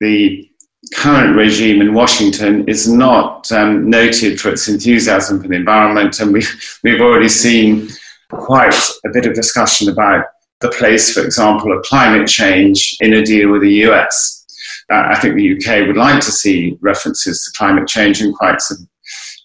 the 0.00 0.50
current 0.94 1.36
regime 1.36 1.82
in 1.82 1.92
Washington 1.92 2.66
is 2.66 2.90
not 2.90 3.52
um, 3.52 3.90
noted 3.90 4.40
for 4.40 4.48
its 4.48 4.66
enthusiasm 4.66 5.42
for 5.42 5.48
the 5.48 5.56
environment, 5.56 6.20
and 6.20 6.32
we've, 6.32 6.78
we've 6.82 7.02
already 7.02 7.28
seen 7.28 7.88
quite 8.30 8.80
a 9.04 9.10
bit 9.10 9.26
of 9.26 9.34
discussion 9.34 9.90
about 9.90 10.24
the 10.60 10.70
place, 10.70 11.12
for 11.12 11.24
example, 11.24 11.76
of 11.76 11.84
climate 11.84 12.26
change 12.26 12.96
in 13.00 13.14
a 13.14 13.24
deal 13.24 13.50
with 13.50 13.62
the 13.62 13.84
US. 13.86 14.44
Uh, 14.90 15.08
I 15.08 15.18
think 15.18 15.34
the 15.34 15.56
UK 15.56 15.86
would 15.86 15.96
like 15.96 16.20
to 16.20 16.30
see 16.30 16.78
references 16.80 17.42
to 17.44 17.58
climate 17.58 17.88
change 17.88 18.20
and 18.20 18.34
quite 18.34 18.60
some 18.60 18.88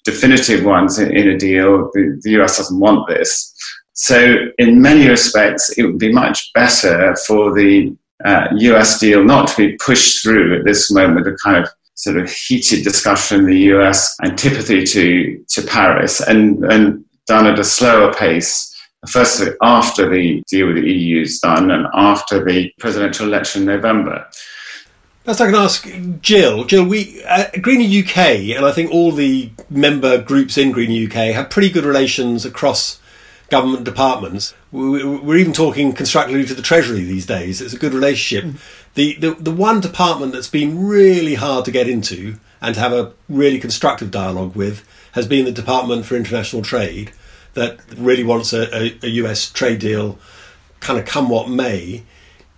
definitive 0.03 0.65
ones 0.65 0.99
in, 0.99 1.15
in 1.15 1.29
a 1.29 1.37
deal. 1.37 1.89
The, 1.93 2.19
the 2.23 2.41
US 2.41 2.57
doesn't 2.57 2.79
want 2.79 3.07
this. 3.07 3.53
So, 3.93 4.37
in 4.57 4.81
many 4.81 5.07
respects, 5.07 5.77
it 5.77 5.83
would 5.83 5.99
be 5.99 6.11
much 6.11 6.51
better 6.53 7.15
for 7.27 7.53
the 7.53 7.95
uh, 8.23 8.47
US 8.51 8.99
deal 8.99 9.23
not 9.23 9.47
to 9.49 9.57
be 9.57 9.77
pushed 9.77 10.23
through 10.23 10.59
at 10.59 10.65
this 10.65 10.91
moment, 10.91 11.27
a 11.27 11.35
kind 11.43 11.57
of 11.57 11.69
sort 11.95 12.17
of 12.17 12.31
heated 12.31 12.83
discussion 12.83 13.41
in 13.41 13.45
the 13.45 13.59
US, 13.73 14.15
antipathy 14.23 14.83
to, 14.85 15.43
to 15.49 15.61
Paris, 15.63 16.21
and, 16.21 16.63
and 16.65 17.05
done 17.27 17.47
at 17.47 17.59
a 17.59 17.63
slower 17.63 18.13
pace. 18.13 18.70
First, 19.07 19.41
after 19.61 20.09
the 20.09 20.43
deal 20.47 20.67
with 20.67 20.75
the 20.75 20.91
EU 20.91 21.21
is 21.21 21.39
done 21.39 21.71
and 21.71 21.87
after 21.93 22.43
the 22.43 22.71
presidential 22.77 23.25
election 23.25 23.63
in 23.63 23.67
November. 23.67 24.27
Perhaps 25.23 25.41
I 25.41 25.45
can 25.47 25.55
ask 25.55 25.87
Jill. 26.21 26.65
Jill, 26.65 26.85
we 26.85 27.23
uh, 27.23 27.45
Greener 27.61 28.03
UK, 28.03 28.17
and 28.55 28.65
I 28.65 28.71
think 28.71 28.91
all 28.91 29.11
the 29.11 29.51
member 29.69 30.21
groups 30.21 30.57
in 30.57 30.71
Greener 30.71 31.07
UK 31.07 31.33
have 31.33 31.49
pretty 31.49 31.69
good 31.69 31.85
relations 31.85 32.45
across 32.45 32.99
government 33.49 33.83
departments. 33.83 34.53
We're 34.71 35.37
even 35.37 35.53
talking 35.53 35.93
constructively 35.93 36.45
to 36.45 36.53
the 36.53 36.61
Treasury 36.61 37.03
these 37.03 37.25
days. 37.25 37.61
It's 37.61 37.73
a 37.73 37.77
good 37.77 37.93
relationship. 37.93 38.45
Mm. 38.45 38.59
The, 38.95 39.15
the 39.15 39.31
the 39.35 39.51
one 39.51 39.79
department 39.79 40.33
that's 40.33 40.47
been 40.47 40.87
really 40.87 41.35
hard 41.35 41.65
to 41.65 41.71
get 41.71 41.87
into 41.87 42.37
and 42.61 42.75
to 42.75 42.81
have 42.81 42.93
a 42.93 43.13
really 43.27 43.59
constructive 43.59 44.11
dialogue 44.11 44.55
with 44.55 44.87
has 45.13 45.27
been 45.27 45.45
the 45.45 45.51
Department 45.51 46.05
for 46.05 46.15
International 46.15 46.61
Trade, 46.61 47.11
that 47.53 47.79
really 47.97 48.23
wants 48.23 48.53
a, 48.53 48.73
a, 48.75 48.97
a 49.03 49.09
US 49.09 49.49
trade 49.49 49.79
deal, 49.79 50.17
kind 50.79 50.99
of 50.99 51.05
come 51.05 51.29
what 51.29 51.49
may. 51.49 52.03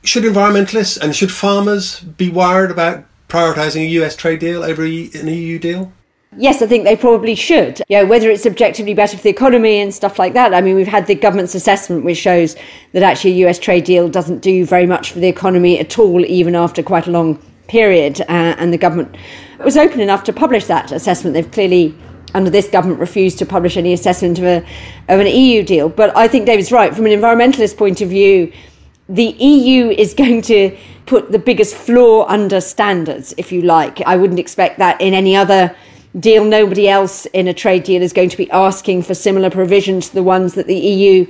Should 0.03 0.23
environmentalists 0.23 0.99
and 0.99 1.15
should 1.15 1.31
farmers 1.31 2.01
be 2.01 2.29
worried 2.29 2.71
about 2.71 3.05
prioritising 3.29 3.81
a 3.81 4.03
US 4.03 4.15
trade 4.15 4.39
deal 4.39 4.63
over 4.63 4.83
an 4.83 5.27
EU 5.27 5.59
deal? 5.59 5.91
Yes, 6.37 6.61
I 6.61 6.67
think 6.67 6.83
they 6.83 6.95
probably 6.95 7.35
should. 7.35 7.81
Yeah, 7.89 8.03
whether 8.03 8.29
it's 8.29 8.45
objectively 8.45 8.93
better 8.93 9.17
for 9.17 9.23
the 9.23 9.29
economy 9.29 9.79
and 9.79 9.93
stuff 9.93 10.17
like 10.17 10.33
that. 10.33 10.53
I 10.53 10.61
mean, 10.61 10.75
we've 10.75 10.87
had 10.87 11.05
the 11.05 11.15
government's 11.15 11.53
assessment 11.53 12.03
which 12.03 12.17
shows 12.17 12.55
that 12.93 13.03
actually 13.03 13.31
a 13.31 13.47
US 13.47 13.59
trade 13.59 13.83
deal 13.83 14.09
doesn't 14.09 14.39
do 14.39 14.65
very 14.65 14.87
much 14.87 15.11
for 15.11 15.19
the 15.19 15.27
economy 15.27 15.79
at 15.79 15.99
all, 15.99 16.25
even 16.25 16.55
after 16.55 16.81
quite 16.81 17.07
a 17.07 17.11
long 17.11 17.39
period. 17.67 18.21
Uh, 18.21 18.55
and 18.57 18.73
the 18.73 18.77
government 18.77 19.15
was 19.63 19.77
open 19.77 19.99
enough 19.99 20.23
to 20.25 20.33
publish 20.33 20.65
that 20.65 20.91
assessment. 20.91 21.33
They've 21.33 21.51
clearly, 21.51 21.95
under 22.33 22.49
this 22.49 22.67
government, 22.67 22.99
refused 22.99 23.39
to 23.39 23.45
publish 23.45 23.77
any 23.77 23.93
assessment 23.93 24.39
of, 24.39 24.45
a, 24.45 24.57
of 25.09 25.19
an 25.19 25.27
EU 25.27 25.63
deal. 25.63 25.89
But 25.89 26.15
I 26.15 26.27
think 26.27 26.45
David's 26.45 26.71
right. 26.71 26.93
From 26.95 27.05
an 27.05 27.11
environmentalist 27.11 27.77
point 27.77 28.01
of 28.01 28.09
view, 28.09 28.51
the 29.09 29.35
EU 29.39 29.89
is 29.89 30.13
going 30.23 30.41
to 30.43 30.75
put 31.05 31.31
the 31.31 31.39
biggest 31.39 31.75
flaw 31.75 32.25
under 32.27 32.61
standards, 32.61 33.33
if 33.37 33.51
you 33.51 33.61
like. 33.61 34.01
I 34.01 34.15
wouldn't 34.15 34.39
expect 34.39 34.79
that 34.79 34.99
in 35.01 35.13
any 35.13 35.35
other 35.35 35.75
deal, 36.19 36.45
nobody 36.45 36.87
else 36.87 37.25
in 37.27 37.47
a 37.47 37.53
trade 37.53 37.83
deal 37.83 38.01
is 38.01 38.13
going 38.13 38.29
to 38.29 38.37
be 38.37 38.49
asking 38.51 39.03
for 39.03 39.13
similar 39.13 39.49
provisions 39.49 40.09
to 40.09 40.15
the 40.15 40.23
ones 40.23 40.53
that 40.53 40.67
the 40.67 40.75
EU 40.75 41.25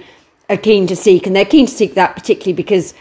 are 0.50 0.58
keen 0.58 0.88
to 0.88 0.96
seek. 0.96 1.26
And 1.26 1.36
they're 1.36 1.46
keen 1.46 1.66
to 1.66 1.72
seek 1.72 1.94
that 1.96 2.16
particularly 2.16 2.54
because 2.54 2.94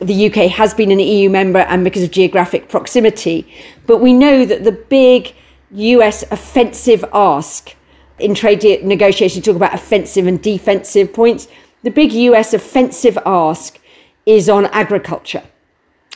the 0.00 0.26
UK 0.26 0.50
has 0.50 0.74
been 0.74 0.90
an 0.90 1.00
EU 1.00 1.28
member 1.28 1.60
and 1.60 1.84
because 1.84 2.02
of 2.02 2.10
geographic 2.10 2.68
proximity. 2.68 3.46
But 3.86 3.98
we 3.98 4.12
know 4.12 4.44
that 4.44 4.64
the 4.64 4.72
big 4.72 5.34
US 5.74 6.24
offensive 6.30 7.04
ask 7.12 7.74
in 8.18 8.34
trade 8.34 8.84
negotiations, 8.84 9.44
talk 9.44 9.56
about 9.56 9.74
offensive 9.74 10.26
and 10.26 10.40
defensive 10.40 11.12
points. 11.12 11.48
The 11.82 11.90
big 11.90 12.12
US 12.12 12.54
offensive 12.54 13.18
ask 13.26 13.78
is 14.24 14.48
on 14.48 14.66
agriculture. 14.66 15.42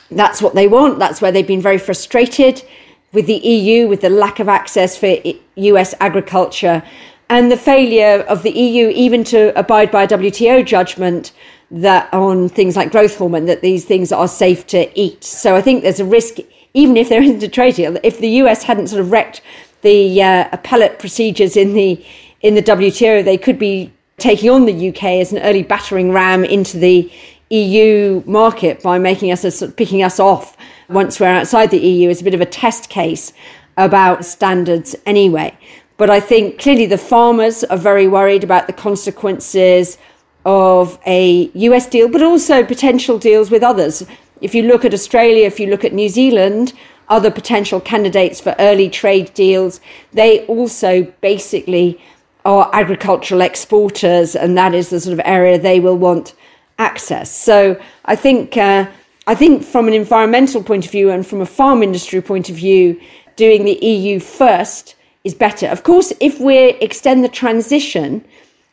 That's 0.09 0.41
what 0.41 0.55
they 0.55 0.67
want. 0.67 0.97
That's 0.97 1.21
where 1.21 1.31
they've 1.31 1.45
been 1.45 1.61
very 1.61 1.77
frustrated 1.77 2.63
with 3.11 3.27
the 3.27 3.37
EU, 3.37 3.87
with 3.87 4.01
the 4.01 4.09
lack 4.09 4.39
of 4.39 4.47
access 4.47 4.97
for 4.97 5.15
US 5.55 5.93
agriculture, 5.99 6.83
and 7.29 7.51
the 7.51 7.57
failure 7.57 8.23
of 8.27 8.43
the 8.43 8.51
EU 8.51 8.89
even 8.89 9.23
to 9.25 9.57
abide 9.59 9.91
by 9.91 10.03
a 10.03 10.07
WTO 10.07 10.65
judgment 10.65 11.31
that 11.71 12.11
on 12.13 12.49
things 12.49 12.75
like 12.75 12.91
growth 12.91 13.17
hormone 13.17 13.45
that 13.45 13.61
these 13.61 13.85
things 13.85 14.11
are 14.11 14.27
safe 14.27 14.65
to 14.67 14.99
eat. 14.99 15.23
So 15.23 15.55
I 15.55 15.61
think 15.61 15.83
there's 15.83 15.99
a 15.99 16.05
risk, 16.05 16.37
even 16.73 16.97
if 16.97 17.09
there 17.09 17.21
isn't 17.27 17.43
a 17.43 17.47
trade 17.47 17.75
deal, 17.75 17.97
if 18.03 18.19
the 18.19 18.29
US 18.43 18.63
hadn't 18.63 18.87
sort 18.87 19.01
of 19.01 19.11
wrecked 19.11 19.41
the 19.81 20.21
uh, 20.21 20.49
appellate 20.51 20.99
procedures 20.99 21.55
in 21.55 21.73
the 21.73 22.03
in 22.41 22.55
the 22.55 22.63
WTO, 22.63 23.23
they 23.23 23.37
could 23.37 23.59
be 23.59 23.91
taking 24.17 24.49
on 24.49 24.65
the 24.65 24.89
UK 24.89 25.03
as 25.03 25.31
an 25.31 25.39
early 25.39 25.63
battering 25.63 26.11
ram 26.11 26.45
into 26.45 26.77
the 26.77 27.11
EU 27.49 28.23
market 28.25 28.81
by 28.81 28.97
making 28.97 29.31
us 29.31 29.43
a, 29.43 29.51
sort 29.51 29.71
of 29.71 29.75
picking 29.75 30.03
us 30.03 30.19
off 30.19 30.55
once 30.89 31.19
we're 31.19 31.27
outside 31.27 31.69
the 31.71 31.77
EU 31.77 32.09
is 32.09 32.21
a 32.21 32.23
bit 32.23 32.33
of 32.33 32.41
a 32.41 32.45
test 32.45 32.89
case 32.89 33.31
about 33.77 34.25
standards 34.25 34.95
anyway. 35.05 35.55
But 35.97 36.09
I 36.09 36.19
think 36.19 36.59
clearly 36.59 36.85
the 36.85 36.97
farmers 36.97 37.63
are 37.65 37.77
very 37.77 38.07
worried 38.07 38.43
about 38.43 38.67
the 38.67 38.73
consequences 38.73 39.97
of 40.45 40.97
a 41.05 41.51
US 41.53 41.87
deal, 41.87 42.07
but 42.07 42.23
also 42.23 42.63
potential 42.63 43.19
deals 43.19 43.51
with 43.51 43.61
others. 43.61 44.03
If 44.41 44.55
you 44.55 44.63
look 44.63 44.85
at 44.85 44.93
Australia, 44.93 45.45
if 45.45 45.59
you 45.59 45.67
look 45.67 45.83
at 45.83 45.93
New 45.93 46.09
Zealand, 46.09 46.73
other 47.09 47.31
potential 47.31 47.79
candidates 47.79 48.39
for 48.39 48.55
early 48.59 48.89
trade 48.89 49.33
deals, 49.33 49.81
they 50.13 50.45
also 50.45 51.03
basically 51.21 51.99
are 52.45 52.69
agricultural 52.73 53.41
exporters, 53.41 54.35
and 54.35 54.57
that 54.57 54.73
is 54.73 54.89
the 54.89 54.99
sort 54.99 55.13
of 55.13 55.21
area 55.25 55.59
they 55.59 55.79
will 55.79 55.97
want 55.97 56.33
access. 56.77 57.35
So 57.35 57.79
I 58.05 58.15
think 58.15 58.55
uh, 58.57 58.87
I 59.27 59.35
think 59.35 59.63
from 59.63 59.87
an 59.87 59.93
environmental 59.93 60.63
point 60.63 60.85
of 60.85 60.91
view 60.91 61.11
and 61.11 61.25
from 61.25 61.41
a 61.41 61.45
farm 61.45 61.83
industry 61.83 62.21
point 62.21 62.49
of 62.49 62.55
view, 62.55 62.99
doing 63.35 63.65
the 63.65 63.77
EU 63.85 64.19
first 64.19 64.95
is 65.23 65.35
better. 65.35 65.67
Of 65.67 65.83
course, 65.83 66.13
if 66.19 66.39
we 66.39 66.57
extend 66.81 67.23
the 67.23 67.29
transition, 67.29 68.25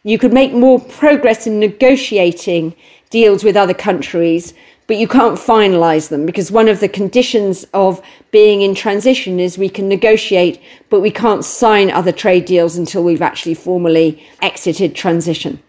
you 0.04 0.18
could 0.18 0.32
make 0.32 0.52
more 0.52 0.80
progress 0.80 1.46
in 1.46 1.58
negotiating 1.58 2.74
deals 3.10 3.44
with 3.44 3.56
other 3.56 3.74
countries, 3.74 4.54
but 4.86 4.96
you 4.96 5.08
can't 5.08 5.38
finalize 5.38 6.08
them 6.08 6.26
because 6.26 6.50
one 6.50 6.68
of 6.68 6.80
the 6.80 6.88
conditions 6.88 7.64
of 7.74 8.00
being 8.30 8.62
in 8.62 8.74
transition 8.74 9.40
is 9.40 9.58
we 9.58 9.68
can 9.68 9.88
negotiate, 9.88 10.60
but 10.90 11.00
we 11.00 11.10
can't 11.10 11.44
sign 11.44 11.90
other 11.90 12.12
trade 12.12 12.44
deals 12.44 12.76
until 12.76 13.02
we've 13.02 13.22
actually 13.22 13.54
formally 13.54 14.22
exited 14.42 14.94
transition. 14.94 15.60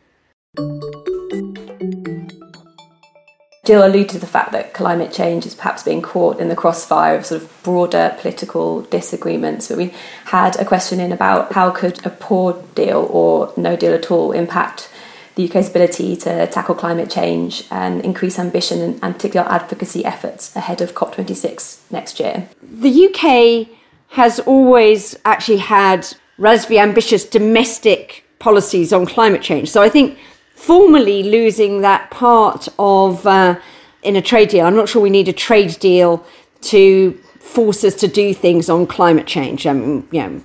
Jill 3.66 3.86
alluded 3.86 4.08
to 4.10 4.20
the 4.20 4.28
fact 4.28 4.54
that 4.54 4.74
climate 4.74 5.12
change 5.12 5.46
is 5.46 5.54
perhaps 5.54 5.84
being 5.84 6.02
caught 6.02 6.40
in 6.40 6.48
the 6.48 6.56
crossfire 6.56 7.18
of 7.18 7.26
sort 7.26 7.42
of 7.42 7.64
broader 7.64 8.16
political 8.18 8.84
disagreements. 8.84 9.68
But 9.68 9.78
we 9.78 9.94
had 10.24 10.56
a 10.56 10.64
question 10.64 11.02
in 11.02 11.12
about 11.12 11.52
how 11.52 11.72
could 11.72 12.06
a 12.06 12.10
poor 12.10 12.64
deal 12.76 13.06
or 13.12 13.52
no 13.58 13.76
deal 13.76 13.94
at 13.94 14.10
all 14.10 14.32
impact 14.32 14.90
the 15.38 15.48
UK's 15.48 15.70
ability 15.70 16.16
to 16.16 16.48
tackle 16.48 16.74
climate 16.74 17.12
change 17.12 17.64
and 17.70 18.04
increase 18.04 18.40
ambition 18.40 18.82
and, 18.82 19.00
and 19.04 19.14
particularly 19.14 19.48
our 19.48 19.56
advocacy 19.56 20.04
efforts 20.04 20.54
ahead 20.56 20.82
of 20.82 20.96
COP26 20.96 21.80
next 21.92 22.20
year. 22.20 22.50
The 22.64 23.06
UK 23.06 23.78
has 24.10 24.40
always 24.40 25.16
actually 25.26 25.60
had 25.60 26.08
relatively 26.40 26.80
ambitious 26.80 27.24
domestic 27.24 28.26
policies 28.40 28.92
on 28.92 29.06
climate 29.06 29.44
change. 29.44 29.70
So 29.70 29.84
I 29.84 29.90
think 29.90 30.18
formally 30.56 31.22
losing 31.22 31.82
that 31.82 32.10
part 32.10 32.68
of 32.80 33.26
uh, 33.28 33.60
in 34.02 34.16
a 34.16 34.22
trade 34.22 34.50
deal. 34.50 34.66
I'm 34.66 34.76
not 34.76 34.90
sure 34.90 35.04
we 35.04 35.12
need 35.12 35.28
a 35.28 35.34
trade 35.34 35.80
deal 35.80 36.26
to 36.62 37.12
force 37.40 37.84
us 37.84 37.94
to 37.96 38.08
do 38.08 38.34
things 38.34 38.70
on 38.72 38.88
climate 38.88 39.28
change. 39.28 39.68
Um, 39.68 40.08
you 40.12 40.22
know, 40.22 40.42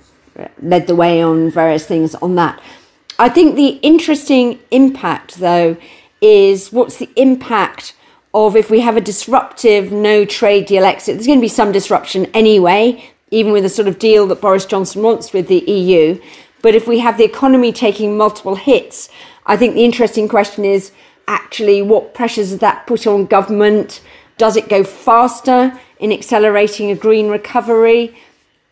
led 0.61 0.85
the 0.85 0.95
way 0.95 1.23
on 1.23 1.49
various 1.49 1.87
things 1.87 2.13
on 2.15 2.35
that. 2.35 2.61
I 3.19 3.29
think 3.29 3.55
the 3.55 3.79
interesting 3.81 4.59
impact, 4.71 5.35
though, 5.35 5.77
is 6.21 6.71
what's 6.71 6.97
the 6.97 7.09
impact 7.15 7.95
of 8.33 8.55
if 8.55 8.71
we 8.71 8.79
have 8.79 8.97
a 8.97 9.01
disruptive 9.01 9.91
no 9.91 10.25
trade 10.25 10.65
deal 10.65 10.83
exit? 10.83 11.15
There's 11.15 11.27
going 11.27 11.39
to 11.39 11.43
be 11.43 11.47
some 11.47 11.71
disruption 11.71 12.25
anyway, 12.33 13.11
even 13.29 13.51
with 13.51 13.63
the 13.63 13.69
sort 13.69 13.87
of 13.87 13.99
deal 13.99 14.25
that 14.27 14.41
Boris 14.41 14.65
Johnson 14.65 15.03
wants 15.03 15.31
with 15.31 15.47
the 15.47 15.59
EU. 15.59 16.19
But 16.61 16.75
if 16.75 16.87
we 16.87 16.99
have 16.99 17.17
the 17.17 17.25
economy 17.25 17.71
taking 17.71 18.17
multiple 18.17 18.55
hits, 18.55 19.09
I 19.45 19.57
think 19.57 19.75
the 19.75 19.83
interesting 19.83 20.27
question 20.27 20.65
is 20.65 20.91
actually 21.27 21.81
what 21.81 22.13
pressures 22.13 22.49
does 22.49 22.59
that 22.59 22.87
put 22.87 23.05
on 23.05 23.25
government? 23.25 24.01
Does 24.37 24.55
it 24.55 24.69
go 24.69 24.83
faster 24.83 25.79
in 25.99 26.11
accelerating 26.11 26.89
a 26.89 26.95
green 26.95 27.27
recovery? 27.27 28.15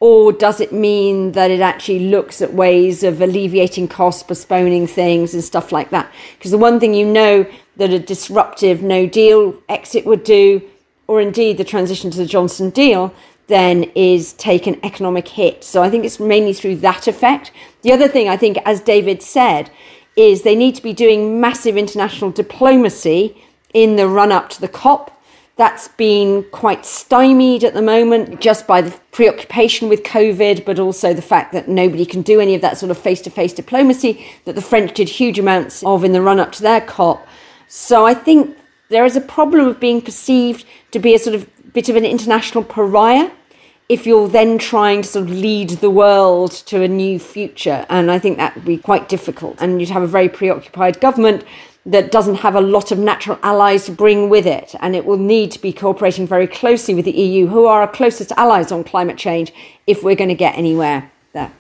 Or 0.02 0.34
does 0.34 0.60
it 0.60 0.74
mean 0.74 1.34
that 1.34 1.52
it 1.52 1.62
actually 1.62 2.10
looks 2.10 2.42
at 2.42 2.56
ways 2.56 3.04
of 3.04 3.22
alleviating 3.22 3.88
costs, 3.88 4.24
postponing 4.24 4.88
things, 4.88 5.36
and 5.36 5.44
stuff 5.44 5.72
like 5.72 5.92
that? 5.92 6.12
Because 6.36 6.50
the 6.50 6.58
one 6.58 6.80
thing 6.80 6.96
you 6.96 7.06
know 7.06 7.46
that 7.78 7.94
a 7.94 8.00
disruptive 8.00 8.82
no 8.82 9.06
deal 9.06 9.56
exit 9.70 10.04
would 10.08 10.24
do, 10.24 10.60
or 11.06 11.22
indeed 11.22 11.60
the 11.60 11.64
transition 11.64 12.10
to 12.10 12.18
the 12.18 12.26
Johnson 12.26 12.72
deal, 12.72 13.14
then 13.46 13.84
is 13.94 14.34
take 14.34 14.66
an 14.66 14.80
economic 14.84 15.28
hit. 15.28 15.64
So 15.64 15.84
I 15.84 15.90
think 15.92 16.04
it's 16.04 16.20
mainly 16.20 16.54
through 16.54 16.78
that 16.78 17.08
effect. 17.08 17.52
The 17.84 17.94
other 17.94 18.08
thing 18.08 18.28
I 18.28 18.38
think, 18.38 18.58
as 18.66 18.82
David 18.82 19.22
said, 19.22 19.70
is 20.16 20.42
they 20.42 20.56
need 20.56 20.74
to 20.76 20.82
be 20.82 20.94
doing 20.94 21.40
massive 21.40 21.78
international 21.78 22.32
diplomacy 22.32 23.40
in 23.72 23.98
the 23.98 24.08
run 24.08 24.32
up 24.32 24.50
to 24.50 24.62
the 24.62 24.68
COP. 24.68 25.12
That's 25.58 25.90
been 25.90 26.44
quite 26.52 26.86
stymied 26.86 27.64
at 27.64 27.74
the 27.74 27.82
moment 27.82 28.40
just 28.40 28.66
by 28.66 28.82
the 28.82 28.98
preoccupation 29.12 29.90
with 29.90 30.04
COVID, 30.04 30.66
but 30.66 30.80
also 30.80 31.14
the 31.14 31.22
fact 31.22 31.52
that 31.54 31.68
nobody 31.68 32.06
can 32.06 32.22
do 32.22 32.40
any 32.40 32.56
of 32.56 32.62
that 32.62 32.78
sort 32.78 32.90
of 32.90 32.98
face 32.98 33.22
to 33.22 33.30
face 33.30 33.54
diplomacy 33.54 34.26
that 34.46 34.56
the 34.56 34.62
French 34.62 34.94
did 34.94 35.10
huge 35.10 35.38
amounts 35.38 35.84
of 35.84 36.04
in 36.04 36.14
the 36.14 36.22
run 36.22 36.40
up 36.40 36.52
to 36.54 36.64
their 36.64 36.82
COP. 36.82 37.28
So 37.68 38.06
I 38.06 38.14
think 38.14 38.58
there 38.90 39.06
is 39.06 39.16
a 39.16 39.22
problem 39.22 39.68
of 39.68 39.80
being 39.80 40.02
perceived 40.02 40.66
to 40.92 41.00
be 41.00 41.14
a 41.14 41.20
sort 41.20 41.36
of 41.36 41.48
bit 41.74 41.90
of 41.90 41.96
an 41.96 42.06
international 42.06 42.64
pariah 42.64 43.32
if 43.88 44.08
you're 44.08 44.30
then 44.30 44.58
trying 44.58 45.02
to 45.02 45.08
sort 45.08 45.26
of 45.26 45.32
lead 45.32 45.70
the 45.70 45.90
world 45.90 46.52
to 46.52 46.82
a 46.82 46.88
new 46.88 47.20
future. 47.20 47.86
And 47.90 48.10
I 48.10 48.20
think 48.20 48.38
that 48.38 48.56
would 48.56 48.64
be 48.64 48.78
quite 48.78 49.10
difficult. 49.10 49.58
And 49.60 49.82
you'd 49.82 49.90
have 49.90 50.02
a 50.02 50.08
very 50.08 50.30
preoccupied 50.30 51.02
government 51.02 51.44
that 51.86 52.12
doesn't 52.12 52.36
have 52.36 52.56
a 52.56 52.62
lot 52.62 52.92
of 52.92 53.00
natural 53.00 53.40
allies 53.42 53.86
to 53.86 53.92
bring 53.92 54.30
with 54.30 54.46
it. 54.46 54.76
And 54.80 54.96
it 54.96 55.06
will 55.06 55.18
need 55.18 55.52
to 55.52 55.60
be 55.60 55.74
cooperating 55.74 56.28
very 56.28 56.48
closely 56.48 56.94
with 56.94 57.06
the 57.06 57.12
EU, 57.12 57.48
who 57.48 57.66
are 57.66 57.82
our 57.82 57.88
closest 57.88 58.32
allies 58.34 58.72
on 58.72 58.84
climate 58.84 59.18
change, 59.18 59.52
if 59.88 60.04
we're 60.04 60.16
going 60.16 60.30
to 60.30 60.36
get 60.36 60.58
anywhere 60.58 61.12
there. 61.34 61.52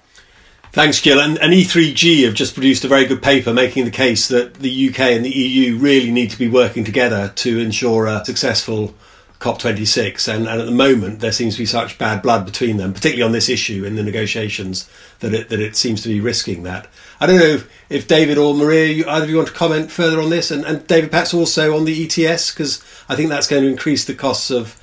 Thanks, 0.73 1.01
Jill. 1.01 1.19
And, 1.19 1.37
and, 1.39 1.51
E3G 1.51 2.23
have 2.25 2.33
just 2.33 2.53
produced 2.53 2.85
a 2.85 2.87
very 2.87 3.05
good 3.05 3.21
paper 3.21 3.53
making 3.53 3.85
the 3.85 3.91
case 3.91 4.27
that 4.29 4.55
the 4.55 4.89
UK 4.89 4.99
and 4.99 5.25
the 5.25 5.29
EU 5.29 5.77
really 5.77 6.11
need 6.11 6.29
to 6.29 6.39
be 6.39 6.47
working 6.47 6.83
together 6.83 7.33
to 7.35 7.59
ensure 7.59 8.05
a 8.05 8.23
successful 8.23 8.93
COP26, 9.41 10.31
and, 10.31 10.47
and, 10.47 10.61
at 10.61 10.65
the 10.65 10.71
moment 10.71 11.19
there 11.19 11.31
seems 11.31 11.55
to 11.55 11.61
be 11.61 11.65
such 11.65 11.97
bad 11.97 12.21
blood 12.21 12.45
between 12.45 12.77
them, 12.77 12.93
particularly 12.93 13.23
on 13.23 13.31
this 13.31 13.49
issue 13.49 13.83
in 13.83 13.95
the 13.95 14.03
negotiations, 14.03 14.87
that 15.19 15.33
it, 15.33 15.49
that 15.49 15.59
it 15.59 15.75
seems 15.75 16.03
to 16.03 16.09
be 16.09 16.19
risking 16.19 16.61
that. 16.63 16.87
I 17.19 17.25
don't 17.25 17.39
know 17.39 17.45
if, 17.45 17.69
if 17.89 18.07
David 18.07 18.37
or 18.37 18.53
Maria, 18.53 18.85
you, 18.93 19.05
either 19.09 19.23
of 19.25 19.29
you 19.31 19.37
want 19.37 19.47
to 19.47 19.53
comment 19.53 19.91
further 19.91 20.21
on 20.21 20.29
this, 20.29 20.51
and, 20.51 20.63
and 20.63 20.85
David, 20.85 21.09
perhaps 21.09 21.33
also 21.33 21.75
on 21.75 21.85
the 21.85 22.03
ETS, 22.05 22.51
because 22.51 22.83
I 23.09 23.15
think 23.15 23.29
that's 23.29 23.47
going 23.47 23.63
to 23.63 23.69
increase 23.69 24.05
the 24.05 24.13
costs 24.13 24.51
of 24.51 24.79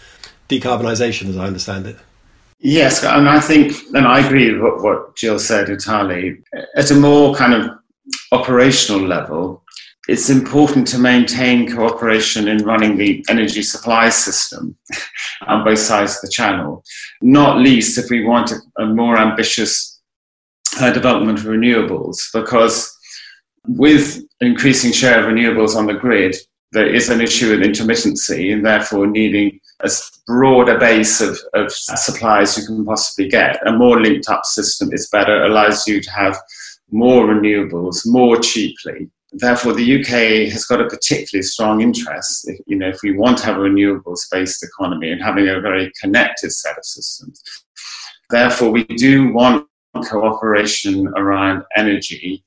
decarbonisation, 0.49 1.29
as 1.29 1.37
I 1.37 1.47
understand 1.47 1.87
it. 1.87 1.97
Yes, 2.59 3.05
and 3.05 3.29
I 3.29 3.39
think, 3.39 3.75
and 3.95 4.09
I 4.09 4.27
agree 4.27 4.53
with 4.53 4.61
what, 4.61 4.83
what 4.83 5.17
Jill 5.17 5.39
said 5.39 5.69
entirely. 5.69 6.39
At 6.75 6.91
a 6.91 6.97
more 6.97 7.33
kind 7.37 7.55
of 7.55 7.79
operational 8.33 9.07
level, 9.07 9.63
it's 10.09 10.31
important 10.31 10.87
to 10.89 10.99
maintain 10.99 11.71
cooperation 11.71 12.49
in 12.49 12.65
running 12.65 12.97
the 12.97 13.23
energy 13.29 13.63
supply 13.63 14.09
system 14.09 14.75
on 15.47 15.65
both 15.65 15.79
sides 15.79 16.17
of 16.17 16.23
the 16.23 16.29
channel, 16.29 16.83
not 17.21 17.59
least 17.59 17.99
if 17.99 18.11
we 18.11 18.25
want 18.25 18.51
a, 18.51 18.83
a 18.83 18.87
more 18.87 19.19
ambitious 19.19 20.01
uh, 20.81 20.91
development 20.91 21.39
of 21.39 21.45
renewables, 21.45 22.17
because 22.33 22.91
with 23.67 24.25
increasing 24.41 24.93
share 24.93 25.21
of 25.21 25.27
renewables 25.27 25.77
on 25.77 25.87
the 25.87 25.93
grid, 25.93 26.35
there 26.73 26.93
is 26.93 27.11
an 27.11 27.21
issue 27.21 27.51
with 27.51 27.61
intermittency 27.61 28.53
and 28.53 28.65
therefore 28.65 29.07
needing 29.07 29.61
a 29.81 29.91
broader 30.27 30.79
base 30.79 31.21
of, 31.21 31.39
of 31.53 31.71
supplies 31.71 32.57
you 32.57 32.67
can 32.67 32.85
possibly 32.85 33.29
get. 33.29 33.67
A 33.67 33.73
more 33.73 34.01
linked 34.01 34.29
up 34.29 34.45
system 34.45 34.91
is 34.93 35.09
better, 35.11 35.45
allows 35.45 35.87
you 35.87 36.01
to 36.01 36.11
have 36.11 36.37
more 36.91 37.27
renewables 37.27 38.07
more 38.07 38.39
cheaply 38.39 39.11
therefore, 39.33 39.73
the 39.75 40.01
UK 40.01 40.51
has 40.53 40.65
got 40.65 40.81
a 40.81 40.89
particularly 40.89 41.43
strong 41.43 41.81
interest, 41.81 42.51
you 42.67 42.77
know, 42.77 42.89
if 42.89 43.01
we 43.03 43.17
want 43.17 43.39
to 43.39 43.45
have 43.45 43.57
a 43.57 43.61
renewables-based 43.61 44.63
economy 44.63 45.11
and 45.11 45.23
having 45.23 45.49
a 45.49 45.61
very 45.61 45.93
connected 46.01 46.51
set 46.53 46.79
of 46.79 46.85
systems. 46.85 47.43
Therefore, 48.31 48.71
we 48.71 48.85
do 48.85 49.33
want 49.33 49.67
cooperation 50.05 51.09
around 51.17 51.63
energy 51.77 52.45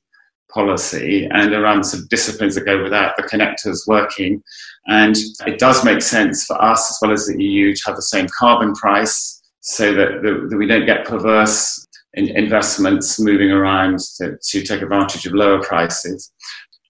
policy 0.54 1.28
and 1.32 1.54
around 1.54 1.84
some 1.84 2.08
disciplines 2.10 2.56
that 2.56 2.66
go 2.66 2.82
with 2.82 2.92
that, 2.92 3.16
the 3.18 3.24
connectors 3.24 3.88
working. 3.88 4.44
And 4.88 5.16
it 5.46 5.60
does 5.60 5.84
make 5.84 6.02
sense 6.02 6.46
for 6.46 6.62
us 6.62 6.92
as 6.92 6.98
well 7.02 7.12
as 7.12 7.28
the 7.28 7.42
EU 7.42 7.74
to 7.74 7.82
have 7.86 7.96
the 7.96 8.02
same 8.02 8.28
carbon 8.38 8.74
price 8.74 9.42
so 9.62 9.94
that, 9.94 10.22
that 10.24 10.58
we 10.58 10.68
don't 10.68 10.86
get 10.86 11.06
perverse 11.06 11.86
investments 12.14 13.20
moving 13.20 13.52
around 13.52 14.00
to, 14.18 14.38
to 14.42 14.62
take 14.64 14.82
advantage 14.82 15.26
of 15.26 15.34
lower 15.34 15.62
prices. 15.64 16.32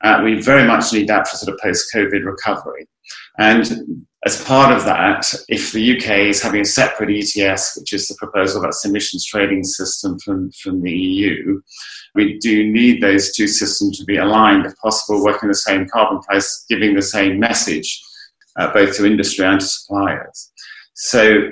Uh, 0.04 0.22
we 0.24 0.42
very 0.42 0.68
much 0.68 0.92
need 0.94 1.08
that 1.08 1.28
for 1.28 1.38
sort 1.38 1.54
of 1.54 1.60
post-COVID 1.62 2.26
recovery. 2.26 2.88
And 3.38 4.06
as 4.26 4.44
part 4.44 4.76
of 4.76 4.86
that, 4.86 5.34
if 5.48 5.72
the 5.72 5.98
UK 5.98 6.28
is 6.30 6.42
having 6.42 6.62
a 6.62 6.66
separate 6.66 7.10
ETS, 7.10 7.78
which 7.80 7.94
is 7.94 8.08
the 8.08 8.16
proposal 8.16 8.62
about 8.62 8.76
emissions 8.86 9.26
trading 9.26 9.64
system 9.64 10.20
from, 10.20 10.52
from 10.52 10.82
the 10.82 10.92
EU, 10.92 11.60
we 12.14 12.38
do 12.38 12.72
need 12.72 13.02
those 13.02 13.34
two 13.34 13.48
systems 13.48 13.98
to 13.98 14.06
be 14.06 14.18
aligned, 14.18 14.66
if 14.66 14.76
possible, 14.78 15.24
working 15.24 15.50
the 15.50 15.56
same 15.56 15.88
carbon 15.88 16.20
price, 16.22 16.66
giving 16.70 16.94
the 16.94 17.02
same 17.02 17.40
message, 17.40 18.00
uh, 18.60 18.72
both 18.72 18.96
to 18.98 19.06
industry 19.06 19.46
and 19.46 19.60
to 19.60 19.66
suppliers. 19.66 20.52
So 20.94 21.50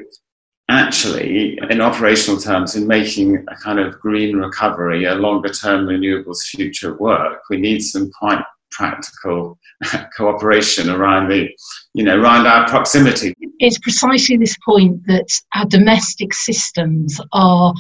actually, 0.70 1.58
in 1.70 1.82
operational 1.82 2.40
terms, 2.40 2.76
in 2.76 2.88
making 2.88 3.46
a 3.48 3.56
kind 3.56 3.80
of 3.80 4.00
green 4.00 4.38
recovery, 4.38 5.06
a 5.06 5.16
longer 5.16 5.50
term 5.50 5.88
renewables 5.88 6.42
future 6.44 6.98
work, 6.98 7.42
we 7.50 7.58
need 7.58 7.82
some 7.82 8.12
quite 8.12 8.44
practical 8.72 9.58
cooperation 10.18 10.90
around 10.90 11.30
the, 11.30 11.50
you 11.94 12.04
know, 12.04 12.20
around 12.20 12.46
our 12.46 12.68
proximity. 12.68 13.34
It's 13.60 13.80
precisely 13.80 14.38
this 14.38 14.56
point 14.66 15.06
that 15.08 15.28
our 15.56 15.66
domestic 15.66 16.34
systems 16.34 17.20
are 17.34 17.74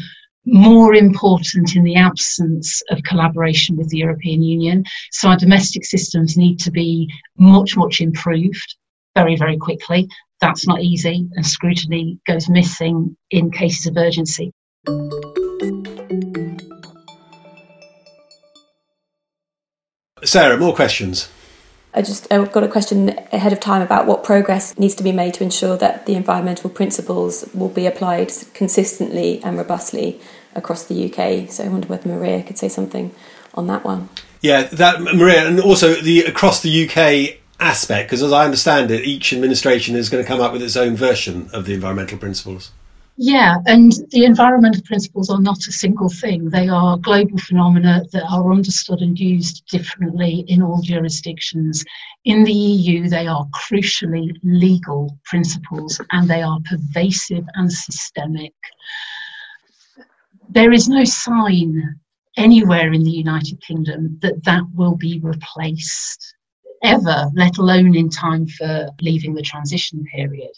more 0.45 0.95
important 0.95 1.75
in 1.75 1.84
the 1.84 1.95
absence 1.95 2.82
of 2.89 3.04
collaboration 3.04 3.75
with 3.75 3.89
the 3.89 3.97
European 3.97 4.41
Union. 4.41 4.84
So 5.12 5.30
our 5.30 5.38
domestic 5.38 5.86
systems 5.86 6.38
need 6.38 6.60
to 6.60 6.71
be 6.71 7.08
much, 7.38 7.78
much 7.78 8.02
improved 8.02 8.75
very, 9.15 9.36
very 9.36 9.58
quickly. 9.58 10.08
That's 10.41 10.65
not 10.65 10.82
easy, 10.82 11.28
and 11.34 11.45
scrutiny 11.45 12.19
goes 12.25 12.49
missing 12.49 13.17
in 13.30 13.52
cases 13.52 13.88
of 13.88 13.97
urgency. 13.97 14.54
Sarah, 20.23 20.58
more 20.58 20.73
questions. 20.73 21.30
I 21.93 22.02
just 22.02 22.32
I 22.32 22.45
got 22.45 22.63
a 22.63 22.67
question 22.67 23.10
ahead 23.34 23.52
of 23.52 23.60
time 23.60 23.82
about 23.82 24.06
what 24.06 24.23
progress 24.23 24.78
needs 24.78 24.95
to 24.95 25.04
be 25.04 25.12
made 25.12 25.34
to 25.36 25.43
ensure 25.43 25.75
that 25.78 26.06
the 26.06 26.13
environmental 26.15 26.69
principles 26.69 27.49
will 27.54 27.69
be 27.69 27.88
applied 27.88 28.32
consistently 28.54 29.41
and 29.43 29.58
robustly 29.58 30.21
across 30.56 30.86
the 30.86 31.06
UK. 31.06 31.49
So 31.49 31.65
I 31.65 31.67
wonder 31.67 31.88
whether 31.88 32.08
Maria 32.08 32.43
could 32.43 32.58
say 32.58 32.69
something 32.69 33.13
on 33.56 33.67
that 33.67 33.84
one. 33.84 34.10
Yeah, 34.41 34.63
that 34.63 35.02
Maria, 35.02 35.47
and 35.47 35.60
also 35.60 35.95
the 35.95 36.21
across 36.21 36.62
the 36.62 36.88
UK 36.88 37.38
aspect, 37.60 38.10
because 38.10 38.24
as 38.24 38.32
I 38.32 38.45
understand 38.45 38.91
it, 38.91 39.06
each 39.06 39.34
administration 39.34 39.95
is 39.95 40.10
going 40.10 40.24
to 40.24 40.28
come 40.28 40.41
up 40.41 40.54
with 40.54 40.62
its 40.62 40.76
own 40.76 40.95
version 40.95 41.50
of 41.54 41.65
the 41.65 41.74
environmental 41.74 42.17
principles. 42.17 42.72
Yeah, 43.22 43.58
and 43.65 43.91
the 44.12 44.24
environmental 44.24 44.82
principles 44.84 45.30
are 45.30 45.41
not 45.41 45.58
a 45.67 45.74
single 45.74 46.08
thing. 46.08 46.50
They 46.50 46.69
are 46.69 46.98
global 46.98 47.38
phenomena 47.38 48.06
that 48.13 48.24
are 48.24 48.50
understood 48.50 49.02
and 49.02 49.19
used 49.19 49.67
differently 49.67 50.45
in 50.48 50.62
all 50.62 50.82
jurisdictions. 50.82 51.84
In 52.24 52.45
the 52.45 52.54
EU, 52.54 53.10
they 53.10 53.28
are 53.28 53.45
crucially 53.48 54.32
legal 54.41 55.17
principles 55.26 56.00
and 56.12 56.30
they 56.30 56.41
are 56.41 56.60
pervasive 56.69 57.43
and 57.56 57.69
systemic. 57.69 58.54
There 60.48 60.72
is 60.72 60.88
no 60.88 61.04
sign 61.04 62.00
anywhere 62.38 62.93
in 62.93 63.04
the 63.04 63.12
United 63.12 63.62
Kingdom 63.62 64.17
that 64.22 64.45
that 64.45 64.63
will 64.74 64.95
be 64.95 65.19
replaced 65.19 66.36
ever, 66.83 67.29
let 67.35 67.57
alone 67.57 67.95
in 67.95 68.09
time 68.09 68.47
for 68.47 68.89
leaving 69.01 69.33
the 69.33 69.41
transition 69.41 70.03
period. 70.13 70.51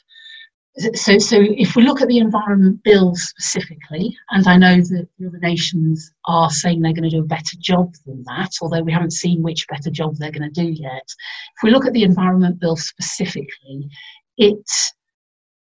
So, 0.96 1.18
so 1.18 1.38
if 1.40 1.76
we 1.76 1.84
look 1.84 2.02
at 2.02 2.08
the 2.08 2.20
Environment 2.20 2.82
Bill 2.84 3.14
specifically, 3.16 4.18
and 4.30 4.48
I 4.48 4.56
know 4.56 4.78
that 4.78 5.08
the 5.20 5.28
other 5.28 5.40
nations 5.40 6.12
are 6.26 6.50
saying 6.50 6.82
they're 6.82 6.94
going 6.94 7.10
to 7.10 7.10
do 7.10 7.24
a 7.24 7.28
better 7.28 7.58
job 7.60 7.94
than 8.06 8.24
that, 8.24 8.52
although 8.62 8.82
we 8.82 8.94
haven't 8.94 9.12
seen 9.12 9.44
which 9.44 9.68
better 9.68 9.90
job 9.90 10.16
they're 10.16 10.32
going 10.32 10.50
to 10.50 10.62
do 10.62 10.70
yet. 10.70 11.04
If 11.04 11.64
we 11.64 11.72
look 11.72 11.86
at 11.86 11.94
the 11.94 12.04
Environment 12.04 12.58
Bill 12.58 12.78
specifically, 12.78 13.90
it 14.38 14.66